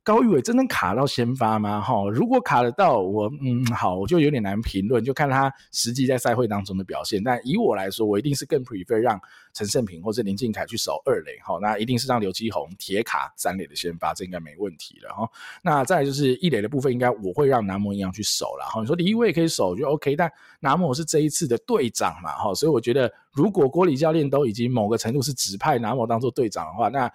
[0.03, 1.79] 高玉伟真能卡到先发吗？
[1.79, 7.23] 哈，如果卡得到我，嗯，好，我就有点难评论，就看他实际在赛会当中的表现。
[7.23, 9.19] 但以我来说，我一定是更 prefer 让
[9.53, 15.29] 陈胜平或者林靖凯去守二垒，哈，那一定是让刘基鸿铁卡三垒的先发，这应该没问题了，哈。
[15.61, 18.81] 那再就是一垒的部分，应该我会让南摩一样去守了，哈。
[18.81, 27.11] 你说李一威也可以守，就 OK，但南摩是这一次的队长嘛，哈，所以我觉得如果郭李教练都已经某个程度是指派南摩当做队长的话，那。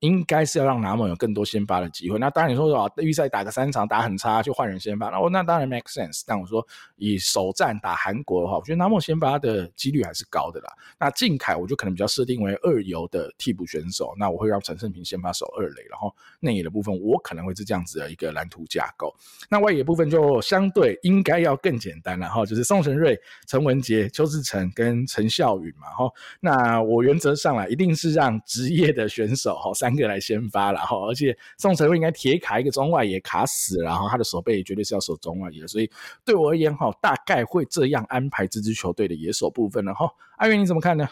[0.00, 2.18] 应该是要让拿莫有更多先发的机会。
[2.18, 6.22] 那当然你说说预赛打个三场打很差就换人先发，那我那当然 make sense。
[6.26, 10.72] 但我说以首战打韩国的话，我觉得拿莫先发的几率还是高的啦。
[10.98, 19.14] 那靖凯我就可能比较设定为二游的替补选手，那我会让陈胜平先发守二垒，然后内野的部分我可能会是这样子的一个蓝图架构。
[19.48, 26.12] 那外野部分就相对应该要更简单了哈，就是宋晟睿、陈文杰、邱志成跟陈孝允嘛哈。
[26.40, 29.72] 那我原则上来一定是让职业的选手哈。
[29.86, 35.88] 三个来先发了哈，而且宋晟睿应该铁卡一个中外野卡死，然后他的守备绝对是要守中外野，所以
[36.24, 40.10] 对我而言哈，大概会这样安排这支球队的野手部分了哈。
[40.38, 41.08] 阿元你怎么看呢？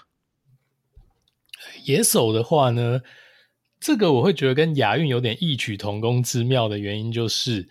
[1.84, 3.00] 野手的话呢，
[3.78, 7.68] 这个我会觉得跟亚运有点异曲同工之妙的原因就是，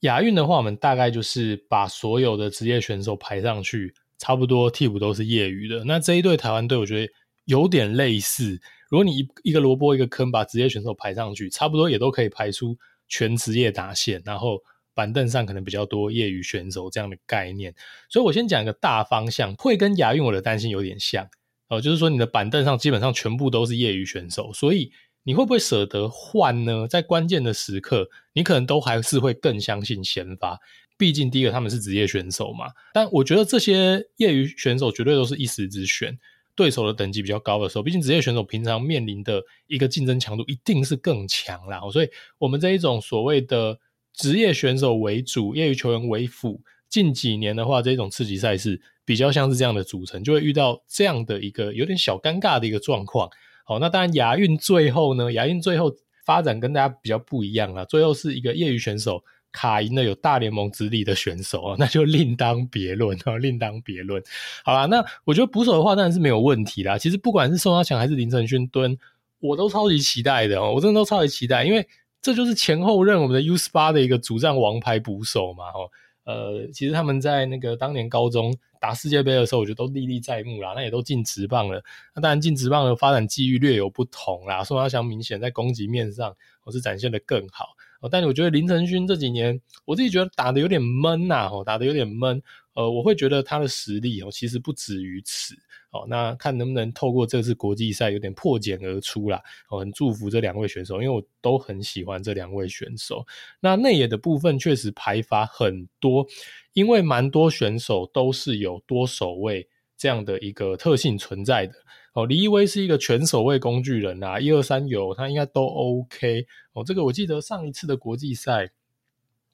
[0.00, 5.84] 亚运的话我们大概就是把所有的职业选手排上去，差不多替补都是业余的。
[5.84, 7.12] 那这一队台湾队我觉得
[7.44, 8.58] 有点类似。
[8.88, 12.76] 如果你一一个萝卜一个坑把职业选手排上去，差不多也都可以排出
[13.08, 14.62] 全职业打线，然后
[14.94, 17.74] 板凳上可能比较多业余选手这样的概念。
[18.08, 21.28] 所以我先讲一个大方向，会跟亚运我的担心有点像
[21.68, 24.92] 哦，就是说你的板凳上基本上全部都是业余选手，所以
[25.24, 26.86] 你会不会舍得换呢？
[26.86, 30.60] 在关键的时刻，你可能都还是会更相信先发，
[30.96, 32.66] 毕竟第一个他们是职业选手嘛。
[32.94, 36.16] 但我觉得这些业余选手绝对都是一时之选。
[36.56, 41.80] 对手的等级比较高的时候，毕竟职业选手平常面临的一个竞争强度一定是更强啦。
[41.92, 43.78] 所以，我们这一种所谓的
[44.14, 53.30] 职业选手为主、业余球员为辅，近几年的话，这种刺激赛事比较像是这样的组成，就会遇到这样的一个有点小尴尬的一个状况。
[53.64, 59.22] 好，那当然亚运最后呢，亚运最后发展跟大家比较不一样啦，最后是一个业余选手。
[59.56, 64.22] 卡赢了有大联盟资历的选手啊， 那就另当别论啊， 另当别论。
[64.62, 66.98] 好啦，那我觉得捕手的话当然是没有问题啦。
[66.98, 68.96] 其实不管是宋家强还是林承勋蹲，
[69.40, 71.88] 我都超级期待的哦，我真的都超级期待，因为
[72.20, 75.64] 这就是前后任我们的 U 十八的一个主战王牌捕手嘛。
[75.68, 75.88] 哦，
[76.24, 80.72] 呃，其实他们在那个当年高中打世界杯的时候，我觉得都历历在目啦。
[80.74, 81.80] 那也都进职棒了，
[82.14, 84.64] 那当然进职棒的发展机遇略有不同啦。
[84.64, 87.75] 宋家强明显在攻击面上，我是展现的更好。
[88.10, 92.42] 但我觉得林承勋这几年，我自己觉得打得有点闷呐，打得有点闷。
[92.74, 95.54] 呃，我会觉得他的实力哦，其实不止于此。
[95.90, 99.40] 哦，那看能不能透过这次国际赛有点破茧而出啦。
[99.70, 103.24] 哦，很祝福这两位选手，因为我都很喜欢这两位选手。
[103.60, 106.26] 那内野的部分确实排法很多，
[106.74, 111.72] 因为蛮多选手都是有多守卫这样的一个特性存在的。
[112.16, 116.46] 哦，李一威是一个全守卫工具人啊，一二三游他应该都 OK。
[116.72, 118.70] 哦，这个我记得上一次的国际赛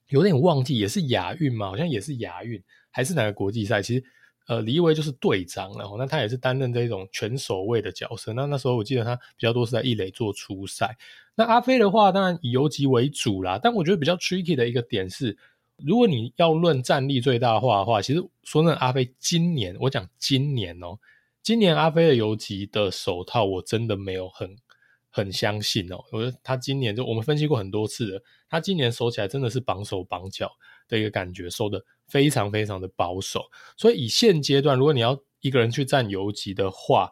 [0.07, 3.83] 有点忘记，也是亚运嘛，好像也是亚运，还是哪个国际赛？
[3.83, 4.05] 其实，
[4.47, 8.33] 呃，李一威就是队长，然后那他也是担任这种全守卫的角色。
[8.33, 10.97] 那那时候我记得他比较多是在一垒做初赛。
[11.35, 15.37] 那阿飞的话，当然以游击为主啦，但我觉得比较 tricky 的一个点是，
[15.79, 20.97] 如果你要论战力最大化的话，其实说真的，阿飞今年我讲今年哦。
[21.43, 24.57] 今年阿飞的游击的手套，我真的没有很
[25.11, 25.99] 很相信哦。
[26.13, 30.49] 我觉得他今年就我们分析过很多次了，他今年守起来真的是绑手绑脚
[30.87, 33.43] 的一个感觉，守的非常非常的保守。
[33.77, 37.11] 所以以现阶段，如果你要一个人去站游击的话，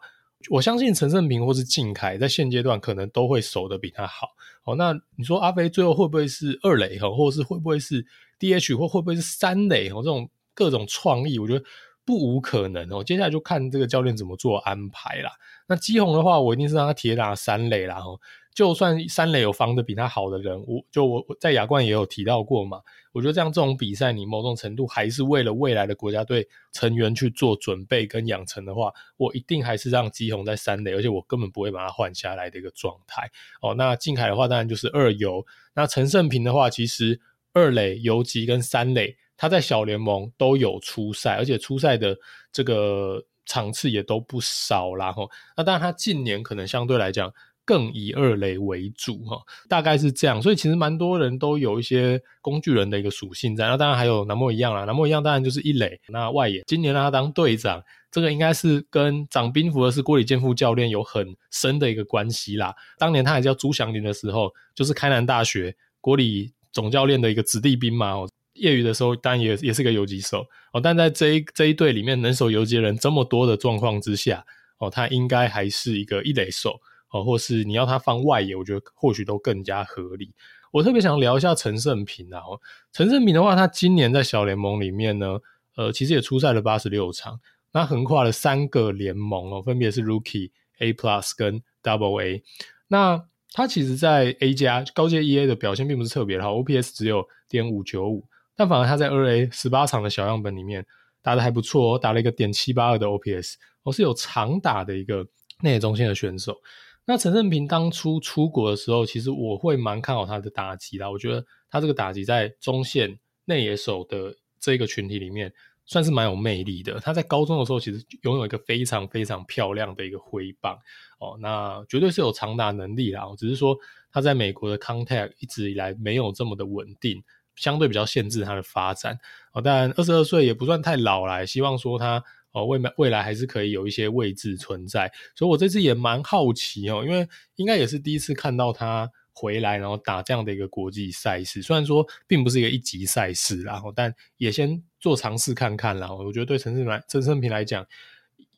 [0.49, 4.29] 我相信陈胜平或是靖凯在现阶段可能都会守得比他好。
[4.63, 8.05] 哦，那你说阿飞最后会不会是二垒哈，或者是会不会是
[8.39, 9.95] DH 或会不会是三垒哦？
[9.97, 11.65] 这种各种创意，我觉得。
[12.11, 15.31] 不无可能哦，接下来就看这个教练怎么做安排啦。
[15.67, 17.99] 那基宏的话，我一定是让他铁打三垒啦。
[17.99, 18.19] 哦，
[18.53, 22.81] 就算三垒有防的比他好的人，我就我在亚冠也有提到过嘛。
[23.13, 33.31] 我觉得这样这种比赛，你某种程度还是为了未来的国家队成员去做准备跟养成的话，我一定还是让基宏在三垒，而且我根本不会把他换下来的一个状态。
[33.61, 35.45] 哦，那靖凯的话，当然就是二游。
[35.75, 37.21] 那陈胜平的话，其实
[37.53, 39.15] 二垒游击跟三垒。
[39.41, 42.15] 他在小联盟都有出赛，而且出赛的
[42.51, 45.27] 这个场次也都不少啦齁。
[45.57, 47.33] 那当然，他近年可能相对来讲
[47.65, 50.39] 更以二垒为主哈，大概是这样。
[50.39, 53.67] 所以其实蛮多人都有一些工具人的一个属性在。
[53.67, 55.99] 那当然还有南莫一样啦，南莫一样当然就是一垒。
[56.09, 62.75] 那外野今年让他当队长，这个应该是跟长兵符的是郭李建富教练有很深的一个关系啦。
[62.99, 68.17] 当年他还叫朱祥林的时候，就是开南大学郭里总教练的一个子弟兵嘛。
[68.53, 74.45] 业余的时候，当然也也是个游击手哦，但在这一这一队里面，能守游击人这么多的状况之下，
[74.77, 76.79] 哦，他应该还是一个一垒手
[77.11, 80.33] 哦，或是你要他放外野，我觉得或许都更加合理。
[80.71, 82.59] 我特别想聊一下陈胜平啊，哦，
[82.91, 85.39] 陈胜平的话，他今年在小联盟里面呢，
[85.75, 87.39] 呃，其实也出赛了八十六场，
[87.73, 92.43] 那横跨了三个联盟哦，分别是 Rookie A Plus 跟 Double A，
[92.87, 98.25] 那他其实，在 A 加高阶 EA 的表现并不是特别好，OPS 只有点五九五。
[98.55, 100.85] 但反而他在二 A 十八场的小样本里面
[101.21, 105.25] 打得还不错哦，打了一个点七八二的 OPS，我是有长打的一个
[105.61, 106.57] 内野中线的选手。
[107.05, 111.09] 那陈胜平当初出国的时候，其实我会蛮看好他的打击啦。
[111.09, 115.51] 我觉得他这个打击在中线内野手的这个群体里面
[115.85, 116.99] 算是蛮有魅力的。
[116.99, 120.77] 他在高中的时候其实拥有一个非常非常漂亮的一个挥棒
[121.19, 123.23] 哦，那绝对是有长打能力啦。
[123.35, 123.75] 只是说
[124.11, 127.21] 他在美国的 contact 一直以来没有这么的稳定。
[127.55, 129.17] 相对比较限制他的发展
[129.53, 147.85] 哦，但二十二岁也不算太老了，希望说他哦未未来还是可以有一些位置存在，所以我这次也蛮好奇哦，因为应该也是第一次看到他回来，然后打这样的一个国际赛事，虽然说并不是一个一级赛事，然后但也先做尝试看看，然后我觉得对陈胜来陈胜平来讲，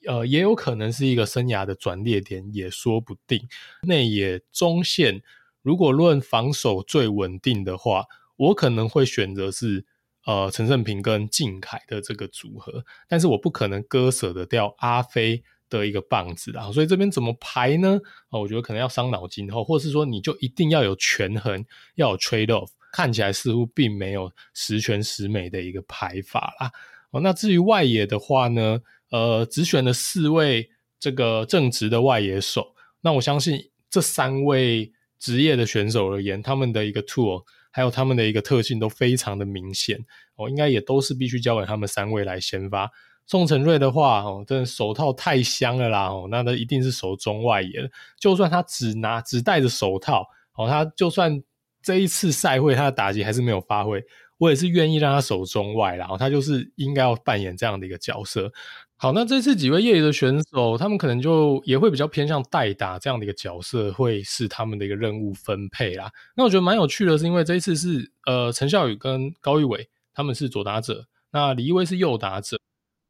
[0.07, 3.47] 呃，也有可能是一个生涯的转捩点，也说不定。
[3.81, 5.21] 内野中线
[5.61, 8.05] 如果论防守最稳定的话。
[8.43, 9.85] 我可能会选择是
[10.25, 17.99] 呃陈胜平跟靖凯的这个组合，但是我不可能割舍得掉阿飞的一个棒子啊，所以这边怎么排呢？
[18.29, 26.71] 啊，我觉得可能要伤脑筋，或者是说你就一定要有权衡，要有 trade off，看起来似乎并没有十全十美的一个排法啦。
[27.11, 28.79] 哦，那至于外野的话呢，
[29.09, 37.43] 呃，只选了四位这个正职的外野手，那我相信这三位职业的选手而言，他们的一个 tool。
[37.73, 39.97] 还有他们的一个特性都非常的明显
[40.35, 42.89] 哦，应该也都是必须交给他们三位来先发。
[43.25, 47.89] 宋承瑞的话哦，真的手套太香了啦哦，那他一定是守中外野。
[48.19, 51.41] 就算他只拿只戴着手套哦，他就算
[51.81, 54.03] 这一次赛会他的打击还是没有发挥，
[54.37, 56.07] 我也是愿意让他守中外啦。
[56.19, 58.51] 他就是应该要扮演这样的一个角色。
[58.95, 66.09] 好，那这次几位业余的选手，他们可能就也会比较偏向代打这样的一个角色，会是他们的一个任务分配啦。
[66.37, 72.57] 那我觉得蛮有趣的，是因为这一次是呃陈孝宇跟高玉伟他们是左打者，那李一威是右打者。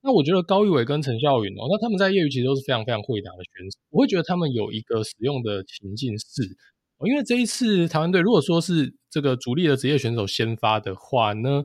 [0.01, 3.77] 那我觉得高玉伟跟陈孝宇哦，那他们在业余其实都是非常非常会打的选手。
[3.91, 6.43] 我会觉得他们有一个使用的情境是，
[7.05, 11.63] 因为这一次台湾队如果说是这个主力的职业选手先发的话呢，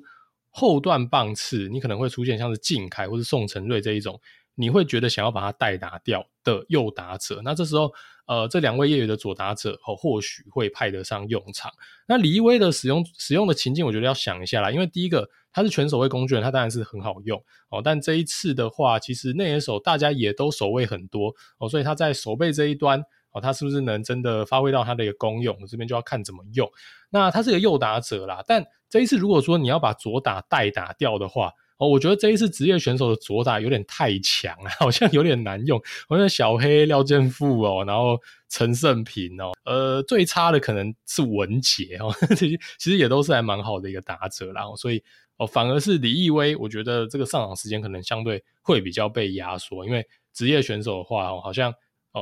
[0.51, 4.21] 后段棒次，你可能会出现像是靖凯或是宋承瑞这一种，
[4.55, 7.41] 你会觉得想要把他代打掉的右打者。
[7.45, 7.93] 那这时候，
[8.27, 11.71] 呃，这两位业余的左打者哦，或许会派得上用场。
[12.07, 14.71] 那李一威的使用使用的情境，我觉得要想一下啦。
[14.71, 17.81] 因为第一个，他是全守卫工具人，他当然是很好用哦。
[17.85, 23.05] 但这一次的话，其实内野手大家也都守卫很多哦，所以他在守备这一端。
[23.31, 25.55] 哦，他是不是能真的发挥到他的一个功用？
[25.61, 26.67] 我这边就要看怎么用。
[27.11, 35.81] 那他是个右打者啦，但这一次如果说你要把左打代打掉的话，哦，我觉得这一次职业选手的左打有点太强了，好像有点难用。
[36.09, 44.63] 好像小黑廖健富哦，然后陈胜平哦，呃，最差的可能是文杰哦， 其实其实也都是还蛮好的一个打者啦。
[44.77, 45.03] 所以
[45.37, 51.73] 哦，反而是李易威，我觉得这个上场时间可能相对会比较被压缩，因为职业选手的话哦，好像。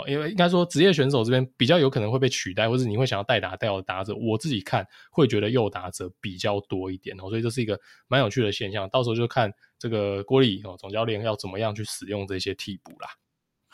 [0.01, 7.79] 哦，因为应该说职业选手这边比较有可能会被取代，或者你会想要代打掉的打者，我自己看会觉得右打者比较多一点哦，所以这是一个
[8.09, 8.89] 蛮有趣的现象。
[8.91, 13.09] 到时候就看这个郭李哦总教练要怎么样去使用这些替补啦。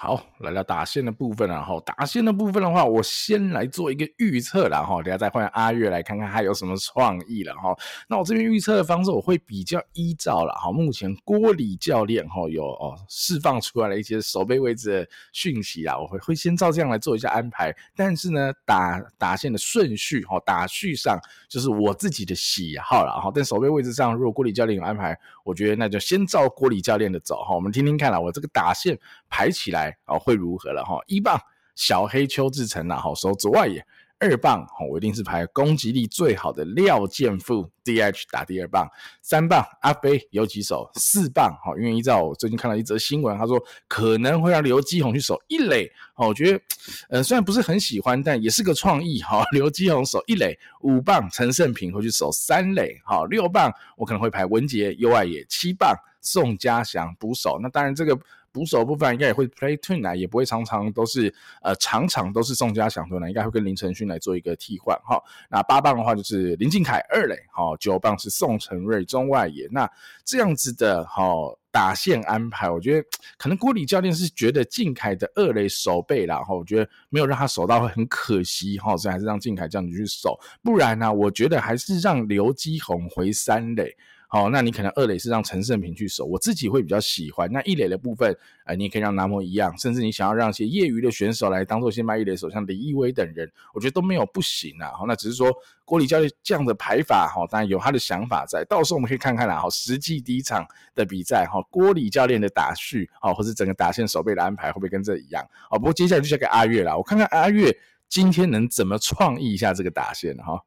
[0.05, 1.81] 好，来到打线的部分了哈。
[1.87, 5.01] 打线的部分的话，我先来做一个预测了哈。
[5.01, 7.73] 等下再换阿月来看看他有什么创意了哈。
[8.09, 10.73] 那我这边预测的方式，我会比较依照了哈。
[10.73, 17.73] 目前郭里教练哈有哦释放出来了一些守备位置的讯息啦，我会会先照这样来做一下安排。
[17.95, 21.17] 但是呢，打打线的顺序哈，打序上
[21.49, 23.31] 就是我自己的喜好了哈。
[23.33, 27.55] 但守备位置上，如果郭里教练有安排，我觉得那就先照郭里教练的走哈。
[27.55, 28.99] 我们听听看啦，我这个打线
[29.29, 29.92] 排起来。
[30.07, 30.99] 哦，会如何了哈？
[31.07, 31.39] 一棒
[31.75, 33.81] 小黑邱志成呐，好守左外野；
[34.19, 38.87] 二棒，我一定是排攻击力最好的廖建富 DH 打第二棒。
[39.23, 40.89] 三棒阿飞有几手。
[40.95, 45.91] 四棒，好，因为依照我最近看到一则新闻，他说可能会让刘基宏去守一垒。
[46.15, 46.61] 好，我觉得，
[47.09, 49.23] 呃，虽然不是很喜欢，但也是个创意。
[49.23, 50.57] 好， 刘基宏守一垒。
[50.83, 53.01] 五棒陈胜平会去守三垒。
[53.05, 55.45] 好，六棒我可能会排文杰、右外野。
[55.49, 57.59] 七棒宋家祥捕手。
[57.63, 58.17] 那当然这个。
[58.53, 61.33] 捕手部分应该也会 play twin 来，也不会常常都是
[61.63, 65.21] 呃场场都是宋家祥对呢，应该会跟林承勋来做一个替换哈。
[65.49, 69.67] 那八棒的话就是林靖凯二垒，哈，九棒是宋承睿中外野。
[69.71, 69.91] 那
[70.25, 71.25] 这样子的哈
[71.71, 80.39] 打线安排，我觉得可能郭李教练是觉得靖凯的二垒守备啦，哈，我觉得没有让他守到会很可惜哈，所以还是让靖凯这样子去守。
[80.63, 83.97] 不然呢，我觉得还是让刘基宏回三垒。
[84.35, 87.53] 好，那你可能二垒是让陈胜平去守，我自己会比较喜欢。
[87.53, 94.91] 那一垒的部分，呃，你也可以让南摩一样，甚至你想要让一些业余的选手来当做先发一垒手，像李易威等人，我觉得都没有不行啊。
[94.97, 95.55] 好，那只是说
[95.85, 98.65] 郭李教练这样的排法，哈，当然有他的想法在。
[98.65, 105.47] 到时候我们可以看看啦，好，实际第一场的比赛，哈，郭李教练的打序，好，或是整个打线守备的安排，会不会跟这一样？
[105.71, 107.77] 哦，不过接下来就交给阿月啦，我看看阿月
[108.09, 110.59] 今天能怎么创意一下这个打线，哈。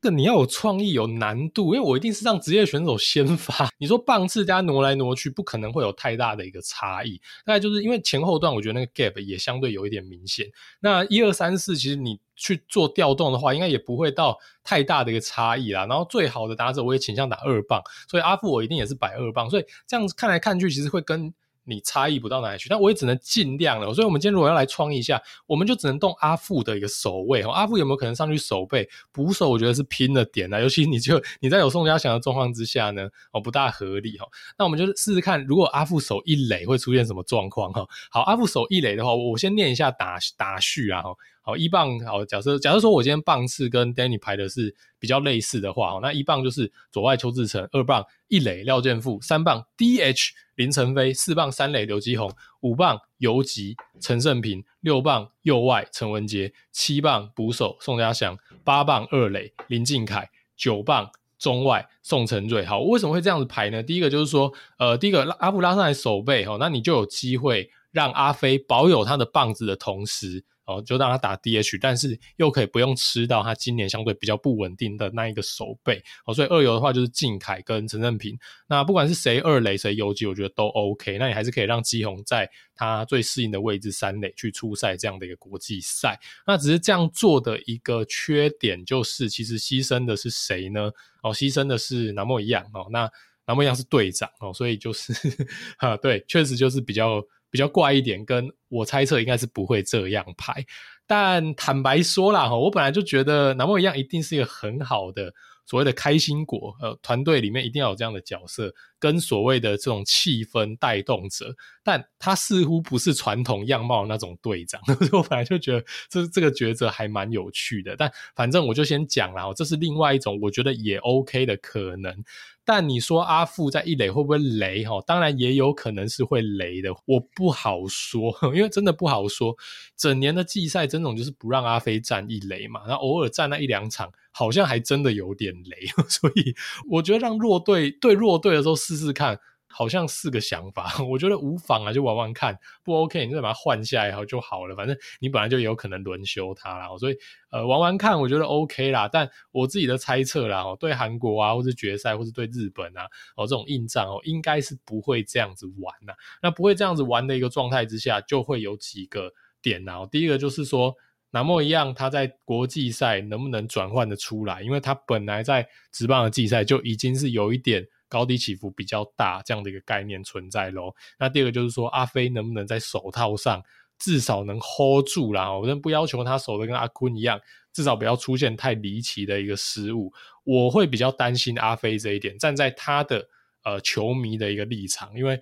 [0.00, 3.68] 个你要有创意有难度，因为我一定是让职业选手先发。
[3.78, 7.20] 你说棒次加挪来挪去，不可能会有太大的一个差异。
[7.44, 10.46] 大概就是因为前后段，我觉得那个 gap 也相对有一点明显。
[10.80, 15.86] 那一二三四，其实你去做调动的话，应该也不会到太大的一个差异啦。
[15.86, 19.50] 然后最好的打者，我也倾向打二棒，所以阿富我一定也是摆二棒。
[19.50, 21.32] 所以这样子看来看去，其实会跟。
[21.70, 23.94] 你差异不到哪里去，但我也只能尽量了。
[23.94, 27.42] 所以，我们今天如果要来创意一下，我们就只能动阿富的一个守卫。
[27.42, 28.88] 阿富有没有可能上去守备？
[29.12, 34.26] 捕手我觉得是拼了点啊，尤其你就你在有宋家祥的状况之下呢，哦，不大合理哈。
[34.58, 37.86] 那我们就试试看，如果阿富守一垒会出现什么状况哈？
[38.10, 41.14] 好，阿富守一垒的话，我先念一下打打序啊哈。
[41.50, 52.30] 好，一棒好，假设假设说我今天棒次跟 Danny 排的是比较类似的话，那一棒就是左外邱志成，二棒一垒廖健富，三棒 DH 林晨飞，四棒三垒刘基宏，
[52.60, 62.64] 五棒游击陈胜平，六棒右外陈文杰，七棒捕手宋家祥，八棒二垒林靖凯，九棒中外宋晟睿。
[62.64, 63.82] 好，为什么会这样子排呢？
[63.82, 70.44] 第一个就是说，呃，第一个阿富拉上来守备，哈，那你就有机会让阿飞保有他的棒子的同时。
[70.70, 76.02] 哦，就让他打 DH，但是又可以不用吃到他今年相对比较不稳定的那一个守备。
[76.24, 78.38] 哦，所以二游的话就是靖凯跟陈正平。
[78.68, 81.18] 那不管是谁二垒谁游击，我觉得都 OK。
[81.18, 86.18] 那你还是可以让基宏在他最适应的位置三垒去出赛这样的一个国际赛。
[86.46, 90.90] 那只是这样做的一个缺点就是，其实牺牲的是谁呢？
[91.22, 92.86] 哦，牺牲的是南莫一样哦。
[92.90, 93.10] 那
[93.46, 95.12] 南莫一样是队长哦，所以就是
[95.78, 97.22] 哈，对，确实就是比较。
[97.50, 100.64] 比较怪一点，跟我猜测应该是不会这样拍，
[101.06, 105.32] 但坦白说啦，我本来就觉得南莫一样一定是一个很好的。
[105.66, 114.80] 所谓的开心果，呃，团队里面一定要有这样的角色，跟所谓的这种气氛带动者，但他似乎不是传统样貌那种队长。
[114.94, 122.14] 所以我本来就觉得这这个抉择还蛮有趣的，但反正我就先讲了，这是另外一种我觉得也 OK 的可能。
[122.62, 124.84] 但你说阿富在一垒会不会雷？
[124.84, 129.56] 哈，当然也有可能是会雷的，我不好说， 因为真的不好说。
[129.96, 134.12] 整年的季赛，真种就是不让阿飞站一垒嘛，然后偶尔站那一两场。
[134.32, 135.76] 好像还真的有点雷，
[136.08, 136.54] 所以
[136.88, 139.38] 我觉得让弱队对弱队的时候试试看，
[139.68, 140.92] 好像是个想法。
[141.10, 144.74] 我觉得无妨啊，就玩玩看，不 OK 你就把它换下来然后就好了。
[144.74, 147.16] 反正你本来就有可能轮休他啦，所以
[147.50, 149.08] 呃玩玩看，我觉得 OK 啦。
[149.08, 153.04] 但我自己的猜测啦，对韩国啊，或是决赛，或是对日本啊，
[153.36, 156.12] 哦这种硬仗哦，应该是不会这样子玩呐。
[156.42, 159.32] 那不会这样子玩的一个状态之下，就会有几个
[159.62, 160.04] 点啊。
[160.10, 160.94] 第一个就是说。
[161.32, 164.62] 南莫一样，他在国际赛能不能转换的出来？
[164.62, 170.94] 因为他本来在职棒的季赛就已经是有一点高低起伏比较大这样的一个概念存在咯。
[171.18, 173.62] 那第二个就是说，阿飞能不能在手套上
[173.98, 175.50] 至少能 hold 住啦？
[175.50, 177.40] 我真不要求他守的跟阿坤一样，
[177.72, 180.12] 至少不要出现太离奇的一个失误。
[180.44, 183.26] 我会比较担心阿飞这一点，站在他的
[183.64, 185.40] 呃球迷的一个立场，因为。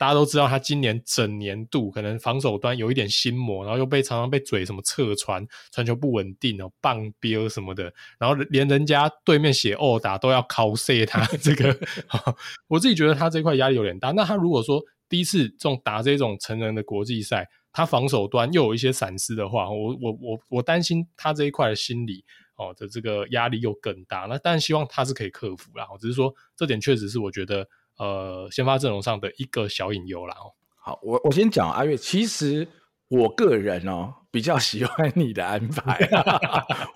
[0.00, 11.78] 大家都知道，他今年整年度可能防守端有一点心魔，然后又被常常被嘴什么侧传、传球不稳定哦、棒标什么的，然后连人家对面写殴打都要靠射他 这个，
[12.66, 14.10] 我自己觉得他这块压力有点大。
[14.12, 22.24] 那他如果说第一次这种打这种成人的国际赛，他防守端又有一些闪失的话，我我我我担心他这一块的心理
[22.56, 24.20] 哦的这个压力又更大。
[24.20, 27.68] 那但希望他是可以克服啦，只是说这点确实是我觉得。
[28.00, 30.34] 呃，先发阵容上的一个小隐忧啦。
[30.34, 30.48] 哦，
[30.82, 32.66] 好，我我先讲阿月，其实
[33.08, 36.08] 我个人哦比较喜欢你的安排，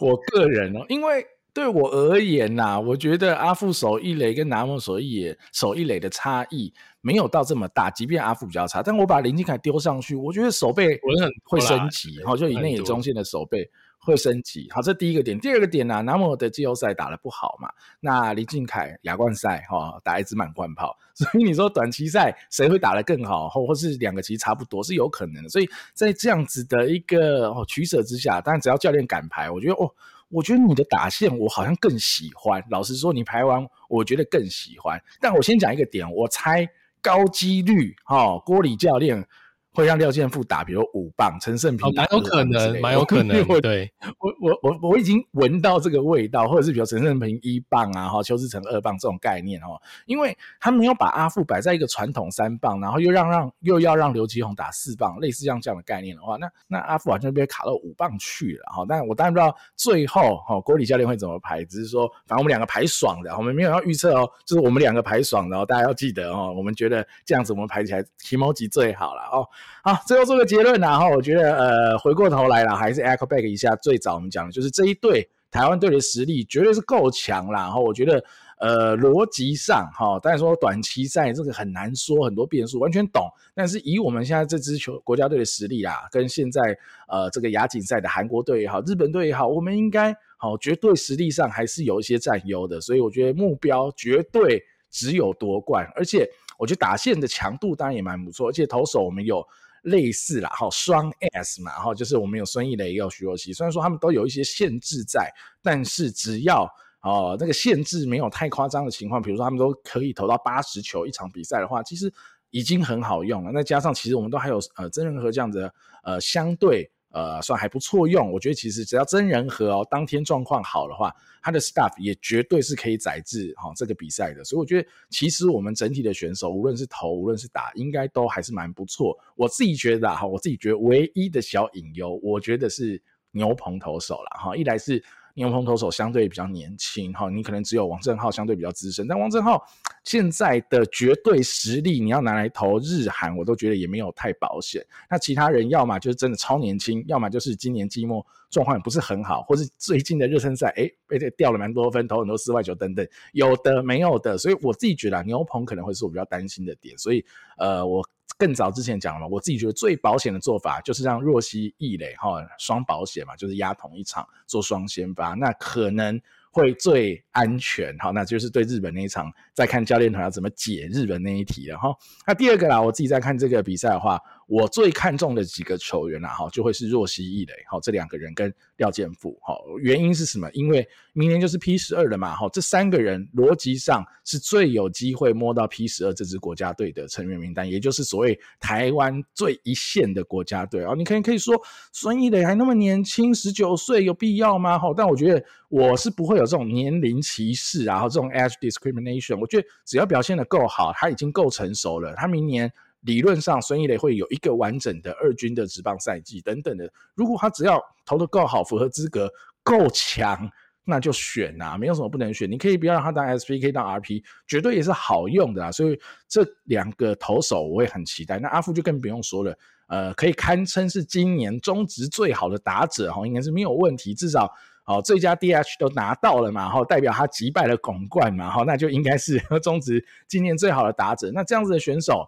[0.00, 10.98] 我个人哦，因为对我而言呐、啊，我觉得阿富守一垒跟拿莫守一垒守一垒的差异没有到这么大，即便阿富比较差，但我把林金凯丢上去，我觉得守备
[11.44, 13.70] 会升级，然后，就以内野中线的守备。
[14.04, 15.38] 会升级，好，这第一个点。
[15.40, 17.68] 第二个点呢、啊，南摩的季后赛打得不好嘛？
[18.00, 25.48] 那林俊凯亚冠赛哈、打一支满贯炮， 所以你说短期赛谁会打得更好，或或是两个其实差不多是有可能的。
[25.48, 29.90] 所以在这样子的一个、哦、取舍之下，当然只要教练敢排，我觉得哦，
[30.28, 32.62] 我觉得你的打线我好像更喜欢。
[32.70, 35.00] 老实说，你排完我觉得更喜欢。
[35.20, 36.68] 但我先讲一个点，我猜
[37.00, 39.26] 高几率哈、郭李教练。
[39.74, 43.44] 会让廖健富打，比如五棒，陈胜平蛮、哦、有可能，蛮有可能。
[43.60, 58.86] 对，我我我我已经闻到这个味道，或者是比如陈胜平一棒啊，哈，邱志成二棒这种概念哦，因为他没有把阿富摆在一个传统三棒，然后又让让又要让刘基鸿打四棒，类似这样这样的概念的话，那那阿富好像被卡到五棒去了哈。
[58.88, 69.48] 但我当然不知道最后哈郭李教练会怎么排，只是说反正我们两个排爽的，我们没有要预测哦，就是我们两个排爽的哦，大家要记得哦，我们觉得这样子我们排起来提摩吉最好了哦。
[69.82, 77.64] 好，最后做个结论，然后我觉得，呃，回过头来了，还是 echo back 一下最早我们讲的，就是这一队台湾队的实力绝对是够强啦。
[77.64, 78.24] 然后我觉得，
[78.58, 83.28] 呃，逻辑上，哈，当然说短期赛这个很难说，很多变数完全懂。
[83.54, 86.60] 但是以我们现在这支球国家队的实力啊，跟现在
[87.06, 92.80] 呃这个亚锦赛的韩国队也好，日本队也好，我们应该好绝对实力上还是有一些占优的。
[92.80, 96.26] 所以我觉得目标绝对只有夺冠，而且
[96.58, 99.46] 我觉得打线的强度当然也蛮不错，而且投手我们有。
[99.84, 105.30] 类似啦，哈，双 S 嘛，哈，就是我们有孙艺磊也有徐若曦，虽然说他们都有一些限制在，
[105.62, 106.66] 但是只要
[107.02, 112.10] 哦那个限制没有太夸张的情况，比如说他们都可以投到八十球一场比赛的话，其实
[112.48, 113.50] 已经很好用了。
[113.52, 115.70] 那加上其实我们都还有呃曾仁和这样子
[116.02, 116.90] 呃相对。
[117.14, 124.42] 呃，算还不错用，我觉得其实只要真人和哦，当天状况好的话，他的 staff 也绝对是可以载至哈这个比赛的。
[124.42, 129.16] 所以我觉得，其实我们整体的选手，无论是投，无论是打，应该都还是蛮不错。
[129.36, 133.00] 我自己觉得哈，我自己觉得唯一的小隐忧，我觉得是
[133.30, 134.56] 牛棚投手了哈。
[134.56, 135.02] 一来是。
[135.34, 139.62] 牛棚投手相对比较年轻哈，你可能只有王正浩相对比较资深，但王正浩
[140.04, 144.84] 现在的绝对实力，你要拿来投日韩，我都觉得也没有太保险。
[145.10, 157.24] 那其他人要么就是真的超年轻，要么就是今年季末状况也不是很好，或是最近的热身赛哎被这掉了蛮多分，投很多四外球等等，有的没有的，所以我自己觉得啊牛棚可能会是我比较担心的点，所以
[157.58, 158.06] 呃我。
[158.36, 166.20] 更早之前讲了嘛，我自己觉得最保险的做法就是让若曦、易磊哈双保险嘛，就是压同一场做双先发，那可能
[166.50, 167.96] 会最安全。
[167.98, 171.94] 哈，那就是对日本那一场，再看教练团要怎么解日本那一题了哈。
[172.26, 174.20] 那第二个啦，我自己在看这个比赛的话。
[174.46, 180.50] 我最看重的几个球员啦，哈，就会是若曦、易垒，哈，这两个人跟廖建富，哈，原因是什么？
[180.52, 190.92] 因为明年就是 P 十二了嘛，哈，这三个人逻辑上是最有机会摸到 P 十二这支国家队的成员名单，也就是所谓台湾最一线的国家队啊。
[190.94, 191.54] 你可以可以说
[191.92, 194.78] 孙易磊还那么年轻，十九岁有必要吗？
[194.78, 202.70] 哈，但我觉得我是不会有这种年龄歧视，然后这种 age discrimination，我觉得只要表现得够好，他已经够成熟了，他明年。
[203.04, 206.90] 理论上，孙一磊会有一个完整的二军的职棒赛季等等的。
[207.14, 209.30] 如果他只要投的够好，符合资格，
[209.62, 210.50] 够强，
[210.86, 212.50] 那就选啊，没有什么不能选。
[212.50, 215.70] 你可以不要让他当 SP，可以当 RP，绝对也是好用的啊。
[215.70, 218.38] 所以这两个投手我会很期待。
[218.38, 224.14] 那阿富就更不用说了，呃，可以堪称是今年中职最好的打者哈，应该是没有问题。
[224.14, 224.50] 至少
[224.86, 231.30] 哦，最佳 DH 都拿到了嘛，然后代表他击败了巩冠嘛，哈，那就应该是 中职今年最好的打者。
[231.34, 232.26] 那这样子的选手。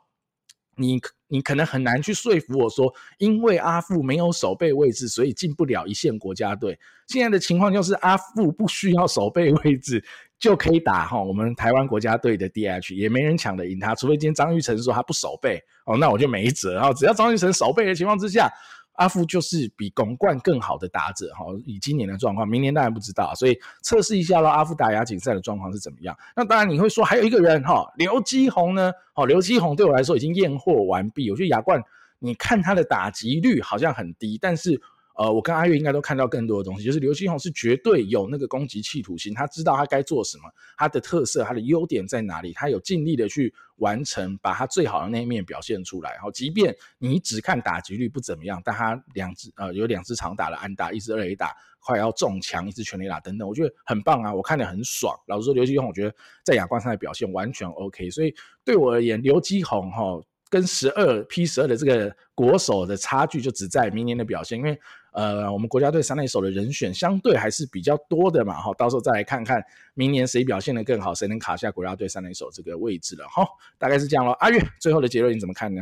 [0.76, 6.78] 你你可能很难去说服我说，因为阿富没有守备位置，所以进不了一线国家队。
[7.08, 10.04] 现在的情况就是阿富不需要守备位置
[10.38, 16.78] 就可以打哈，我们台湾国家队的 DH 也没人抢得赢他，除非今天张玉成说他不守备哦，那我就没辙。
[16.78, 18.50] 啊只要张玉成守备的情况之下。
[18.96, 26.16] 阿富就是比拱冠更好的打者哈，以今年的状况，明年当然不知道，所以测试一下咯，阿富打亚锦赛的状况是怎么样？
[26.34, 28.92] 那当然你会说还有一个人哈，刘基宏呢？
[29.14, 31.30] 哦，刘基宏对我来说已经验货完毕。
[31.30, 31.82] 我觉得亚冠，
[32.18, 34.80] 你看他的打击率好像很低，但是。
[35.16, 40.44] 呃，我跟阿月应该都看到更多的东西，就是刘基鸿是绝对有那个攻击企图心，他知道他该做什么，
[40.76, 46.18] 他的特色，他的优点在哪里，他有尽力的去完成，把他最好的那一面表现出来。
[46.20, 55.18] 好，即便你只看打击率不怎么样，但他两只呃有两只长打的安打，一支二垒打快要中墙，一支全垒打等等，我觉得很棒啊，我看得很爽。
[55.28, 56.14] 老实说，刘基鸿我觉得
[56.44, 60.20] 在亚冠上的表现完全 OK，所以对我而言，刘基鸿哈。
[60.48, 64.78] 跟十二 P 十二的这个国手的差距就只在明年的表现，因为
[65.16, 69.64] 呃，我们国家队三垒手的人选相对还是比较多的嘛，哈，到时候再来看看
[69.94, 73.48] 明年谁表现得更好，谁能卡下国家队三垒手这个位置了，哈，
[73.78, 74.32] 大概是这样咯。
[74.40, 75.80] 阿月，最后的结论你怎么看呢？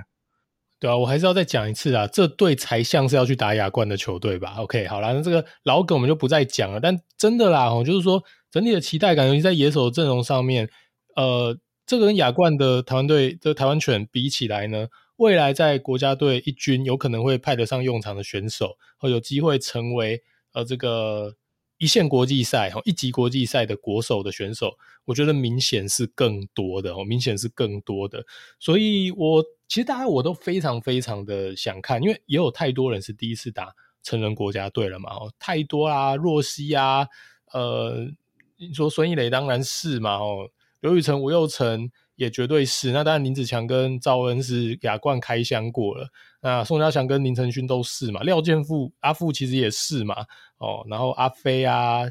[0.78, 10.70] 对啊，我还是要再讲一次啊，这队才像是要去打亚冠的球队吧？OK，好啦，那这个老梗我们就不再讲了，但真的啦，就是说整体的期待感，尤其在野手阵容上面，
[11.16, 11.58] 呃。
[11.86, 21.36] 这个跟亚冠的台湾队的台湾犬比起来呢，未来在国家队一军有可能会派得上用场的选手，会有机会成为呃这个
[21.78, 28.24] 一线国际赛哈一级国际赛的国手的选手，我觉得明显是更多的哦，明显是更多的。
[28.58, 37.06] 所以我其实大家我都非常非常的想看，因为也有太多人是第一次打成人国家队了嘛，哦，太多啦，若曦啊，
[37.52, 38.08] 呃，
[38.56, 40.50] 你说孙艺磊当然是嘛，哦。
[40.80, 46.08] 刘宇辰、吴又成也绝对是，那当然林子强跟赵恩是亚冠开箱过了，
[46.40, 50.14] 那宋家祥跟林承勋都是嘛，廖健富阿富其实也是嘛，
[50.58, 52.02] 哦，然后阿飞啊，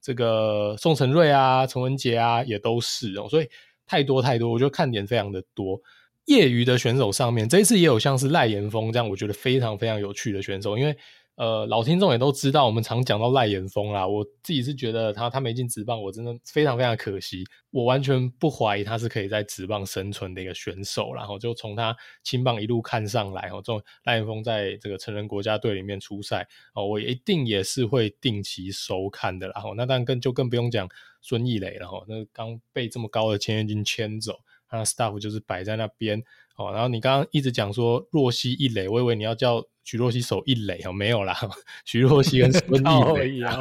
[0.00, 3.48] 这个宋承瑞啊，陈文杰啊也都是哦，所以
[3.86, 5.80] 太多太多，我觉得看点非常的多。
[6.26, 10.96] 业余的选手上面，这一次也有像是赖延峰这样，我觉得非常非常有趣的选手，因为。
[11.36, 14.06] 呃，老听众也都知道，我们常讲到赖延峰啦。
[14.06, 17.42] 我自己是觉得他他没进职棒，我真的非常非常可惜。
[17.70, 29.48] 我完全不怀疑他是可以在职棒生存的一个选手，然后就从他青棒一路看上来，哦，这种赖延峰在这个成人国家队里面出赛，哦，我一定也是会定期收看的。
[29.48, 30.86] 然后那当然更就更不用讲
[31.22, 36.22] 孙艺磊了，哈，那刚被这么高的签约金签走，他 staff 就是摆在那边。
[36.66, 41.36] 哦，然后你刚刚一直讲说若曦一垒，我以为你要叫徐若曦守一垒哦，没有啦，
[41.84, 43.52] 徐若曦跟孙 艺磊一样。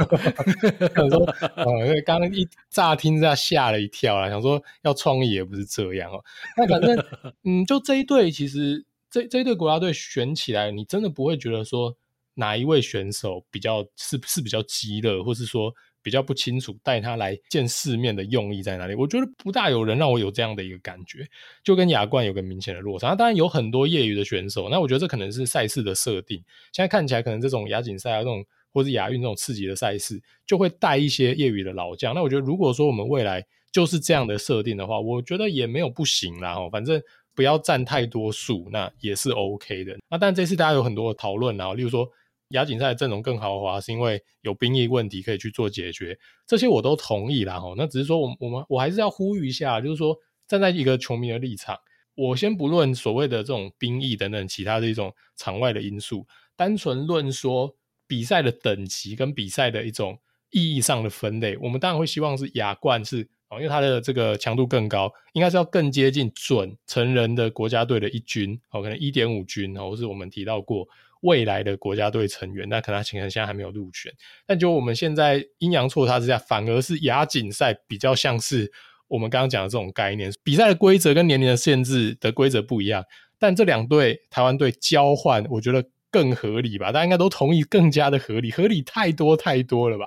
[0.95, 1.19] 想说，
[1.55, 6.23] 哦，因为刚刚一乍听这样吓了一跳啦，想说要创意也不是这样哦。
[6.55, 7.05] 那反正，
[7.43, 11.95] 嗯，就这一队，其实这这一队国家队选起来，你真的不会觉得说
[12.35, 15.73] 哪一位选手比较是是比较激的，或是说。
[16.01, 18.95] 比较不清楚带他来见世面的用意在哪里？
[18.95, 21.27] 我觉得不大有人让我有这样的一个感觉，
[21.63, 23.09] 就跟亚冠有个明显的落差。
[23.09, 26.37] 那当然有很多业余的选手，那我觉得这可能是赛事的设定。
[26.71, 28.43] 现在看起来，可能这种亚锦赛啊，这种
[28.73, 32.15] 或是亚运这种刺激的赛事，就会带一些业余的老将。
[32.15, 36.53] 那我觉得，如果说我们未来就是这样的设定的话，我觉得也没有不行啦。
[36.55, 37.01] 哦，反正
[37.35, 39.97] 不要占太多数，那也是 OK 的。
[40.09, 42.09] 那但这次大家有很多的讨论啊，例如说。
[42.51, 47.59] 亚锦赛阵容更豪华，是因为有兵役问题可以去做解决，这些我都同意啦。
[47.59, 51.77] 吼，那只是说，我我们我还是要呼吁一下，就是说，站在一个球迷的立场，
[52.15, 56.25] 我先不论所谓的这种兵役等等其他的一种场外的因素，
[56.55, 57.75] 单纯论说
[58.07, 60.19] 比赛的等级跟比赛的一种
[60.51, 63.19] 意义上的分类，我们当然会希望是亚冠是，
[63.51, 70.87] 因为它的这个强度更高，应该是要更接近准成人的国家队的一军哦，可能一点五军哦，或是我们提到过。
[71.21, 74.11] 未来的国家队成员，那可能他现在还没有入选。
[74.45, 78.71] 但就我们现在阴阳错差之下，反而是亚锦赛比较像是
[79.07, 80.31] 我们刚刚讲的这种概念。
[80.43, 83.03] 比赛的规则跟年龄的限制的规则不一样，
[83.39, 86.91] 但这两队台湾队交换，我觉得更合理吧？
[86.91, 90.05] 大家应该都同意，更加的合理，合理太多太多了吧？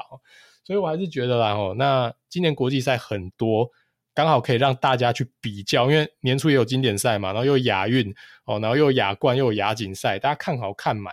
[0.65, 3.71] 所以我还是觉得啦，哦，那今年国际赛很多。
[4.15, 11.13] 刚好可以让大家去比较，因为年初也有经典赛嘛，然后又亚运哦，然后又亚冠，又有亚锦赛，大家看好看满，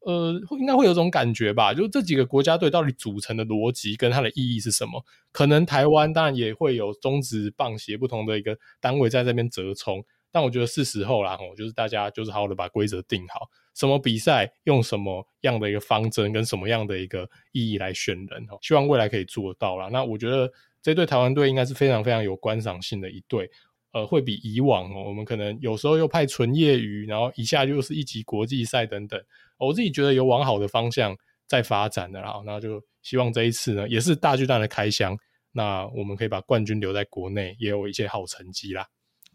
[0.00, 1.72] 呃，应该会有种感觉吧？
[1.72, 5.02] 就这几个国家队到底组成的逻辑跟它的意义是什么？
[5.32, 19.88] 可能台湾当然也会有中职棒协不同的一个单位在这边折冲，但我觉得是时候啦，我，就是大家就是好好的把规则定好，什么比赛用什么样的一个方针跟什么样的一个意义来选人哦，希望未来可以做到啦。
[19.90, 20.52] 那我觉得。
[20.84, 23.50] 这队台湾队应该是非常非常有观赏性的一队，
[23.92, 29.18] 呃，会比以往，我们可能有时候又派纯业余，然后一下就是一级国际赛等等，
[29.56, 31.16] 我自己觉得有往好的方向
[31.46, 35.16] 在发展的啦，那就希望这一次呢，也是大巨蛋的开箱，
[35.52, 38.86] 那我们可以把冠军留在国内，也有一些好成绩啦。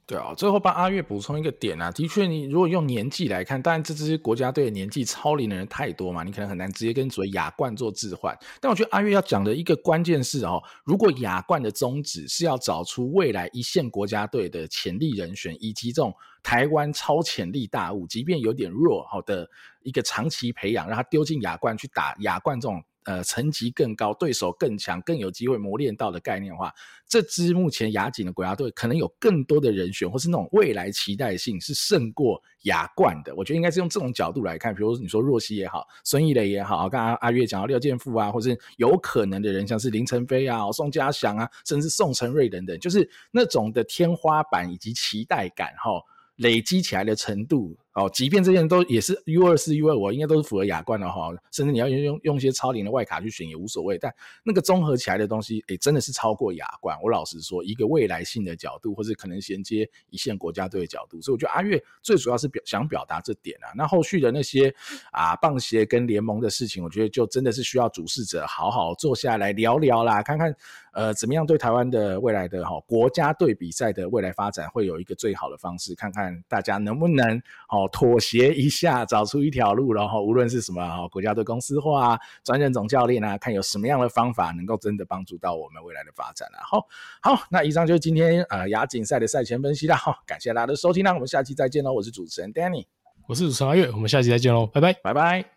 [0.09, 8.35] 对啊，最后帮阿月补充一个点啊，的确，你如果用年纪来看，当然这支国家队的年纪超龄的人太多嘛，你可能很难直接跟所谓亚冠做置换。
[8.59, 19.47] 但我觉得阿月要讲的一个关键是哦，如果亚冠的宗旨是要找出未来一线国家队的潜力人选，以及这种台湾超潜力大物，即便有点弱好的
[19.83, 22.83] 一个长期培养，让他丢进亚冠去打亚冠这种。
[23.05, 26.71] 呃，层级更高，对手更强，更有机会磨练到的概念的话，
[27.07, 33.33] 这支目前亚锦的国家队可能有更多的人选，或是那种未来期待性是胜过亚冠的。
[33.35, 46.01] 我觉得应该是用这种角度来看，比如说你说若曦也好，孙艺磊也好，刚刚阿月讲到廖健富啊，或是有可能的人，像是林晨飞啊、宋家祥啊，甚至宋承瑞等等，就是那种的天花板以及期待感哈。
[46.35, 47.77] 累积起来的程度。
[47.93, 53.97] 哦，即便这些人都也是 U 二四 U 二五，应该都是符合亚冠的哈，甚至你要用用用一些超龄的外卡去选也无所谓。
[53.97, 54.13] 但
[54.43, 56.97] 那个综合起来的东西，诶、真的是超过亚冠。
[57.01, 63.73] 我老实说，一个未来性的角度，或是可能衔接一线国家队的角度，所以我觉得阿月最主要是表想表达这点啊。
[63.75, 64.73] 那后续的那些
[65.11, 70.55] 啊棒协跟联盟的事情，我觉得就真的是需要主事者好好坐下来聊聊啦，看看
[70.93, 86.59] 呃怎么样对台湾的未来的哈国家队比赛的未来发展会有一个最好的方式，看看大家能不能好妥协一下，找出一条路，然后无论是什么哈国家队公司化啊，专任总教练啊，看有什么样的方法能够真的帮助到我们未来的发展啊。
[86.63, 86.85] 好，
[87.21, 89.95] 好，那以上就是今天呃亚锦赛的赛前分析啦。
[89.95, 91.93] 好，感谢大家的收听，那我们下期再见喽。
[91.93, 92.85] 我是主持人 Danny，
[93.27, 95.49] 我是主持人阿月，我们下期再见喽，拜拜，拜拜。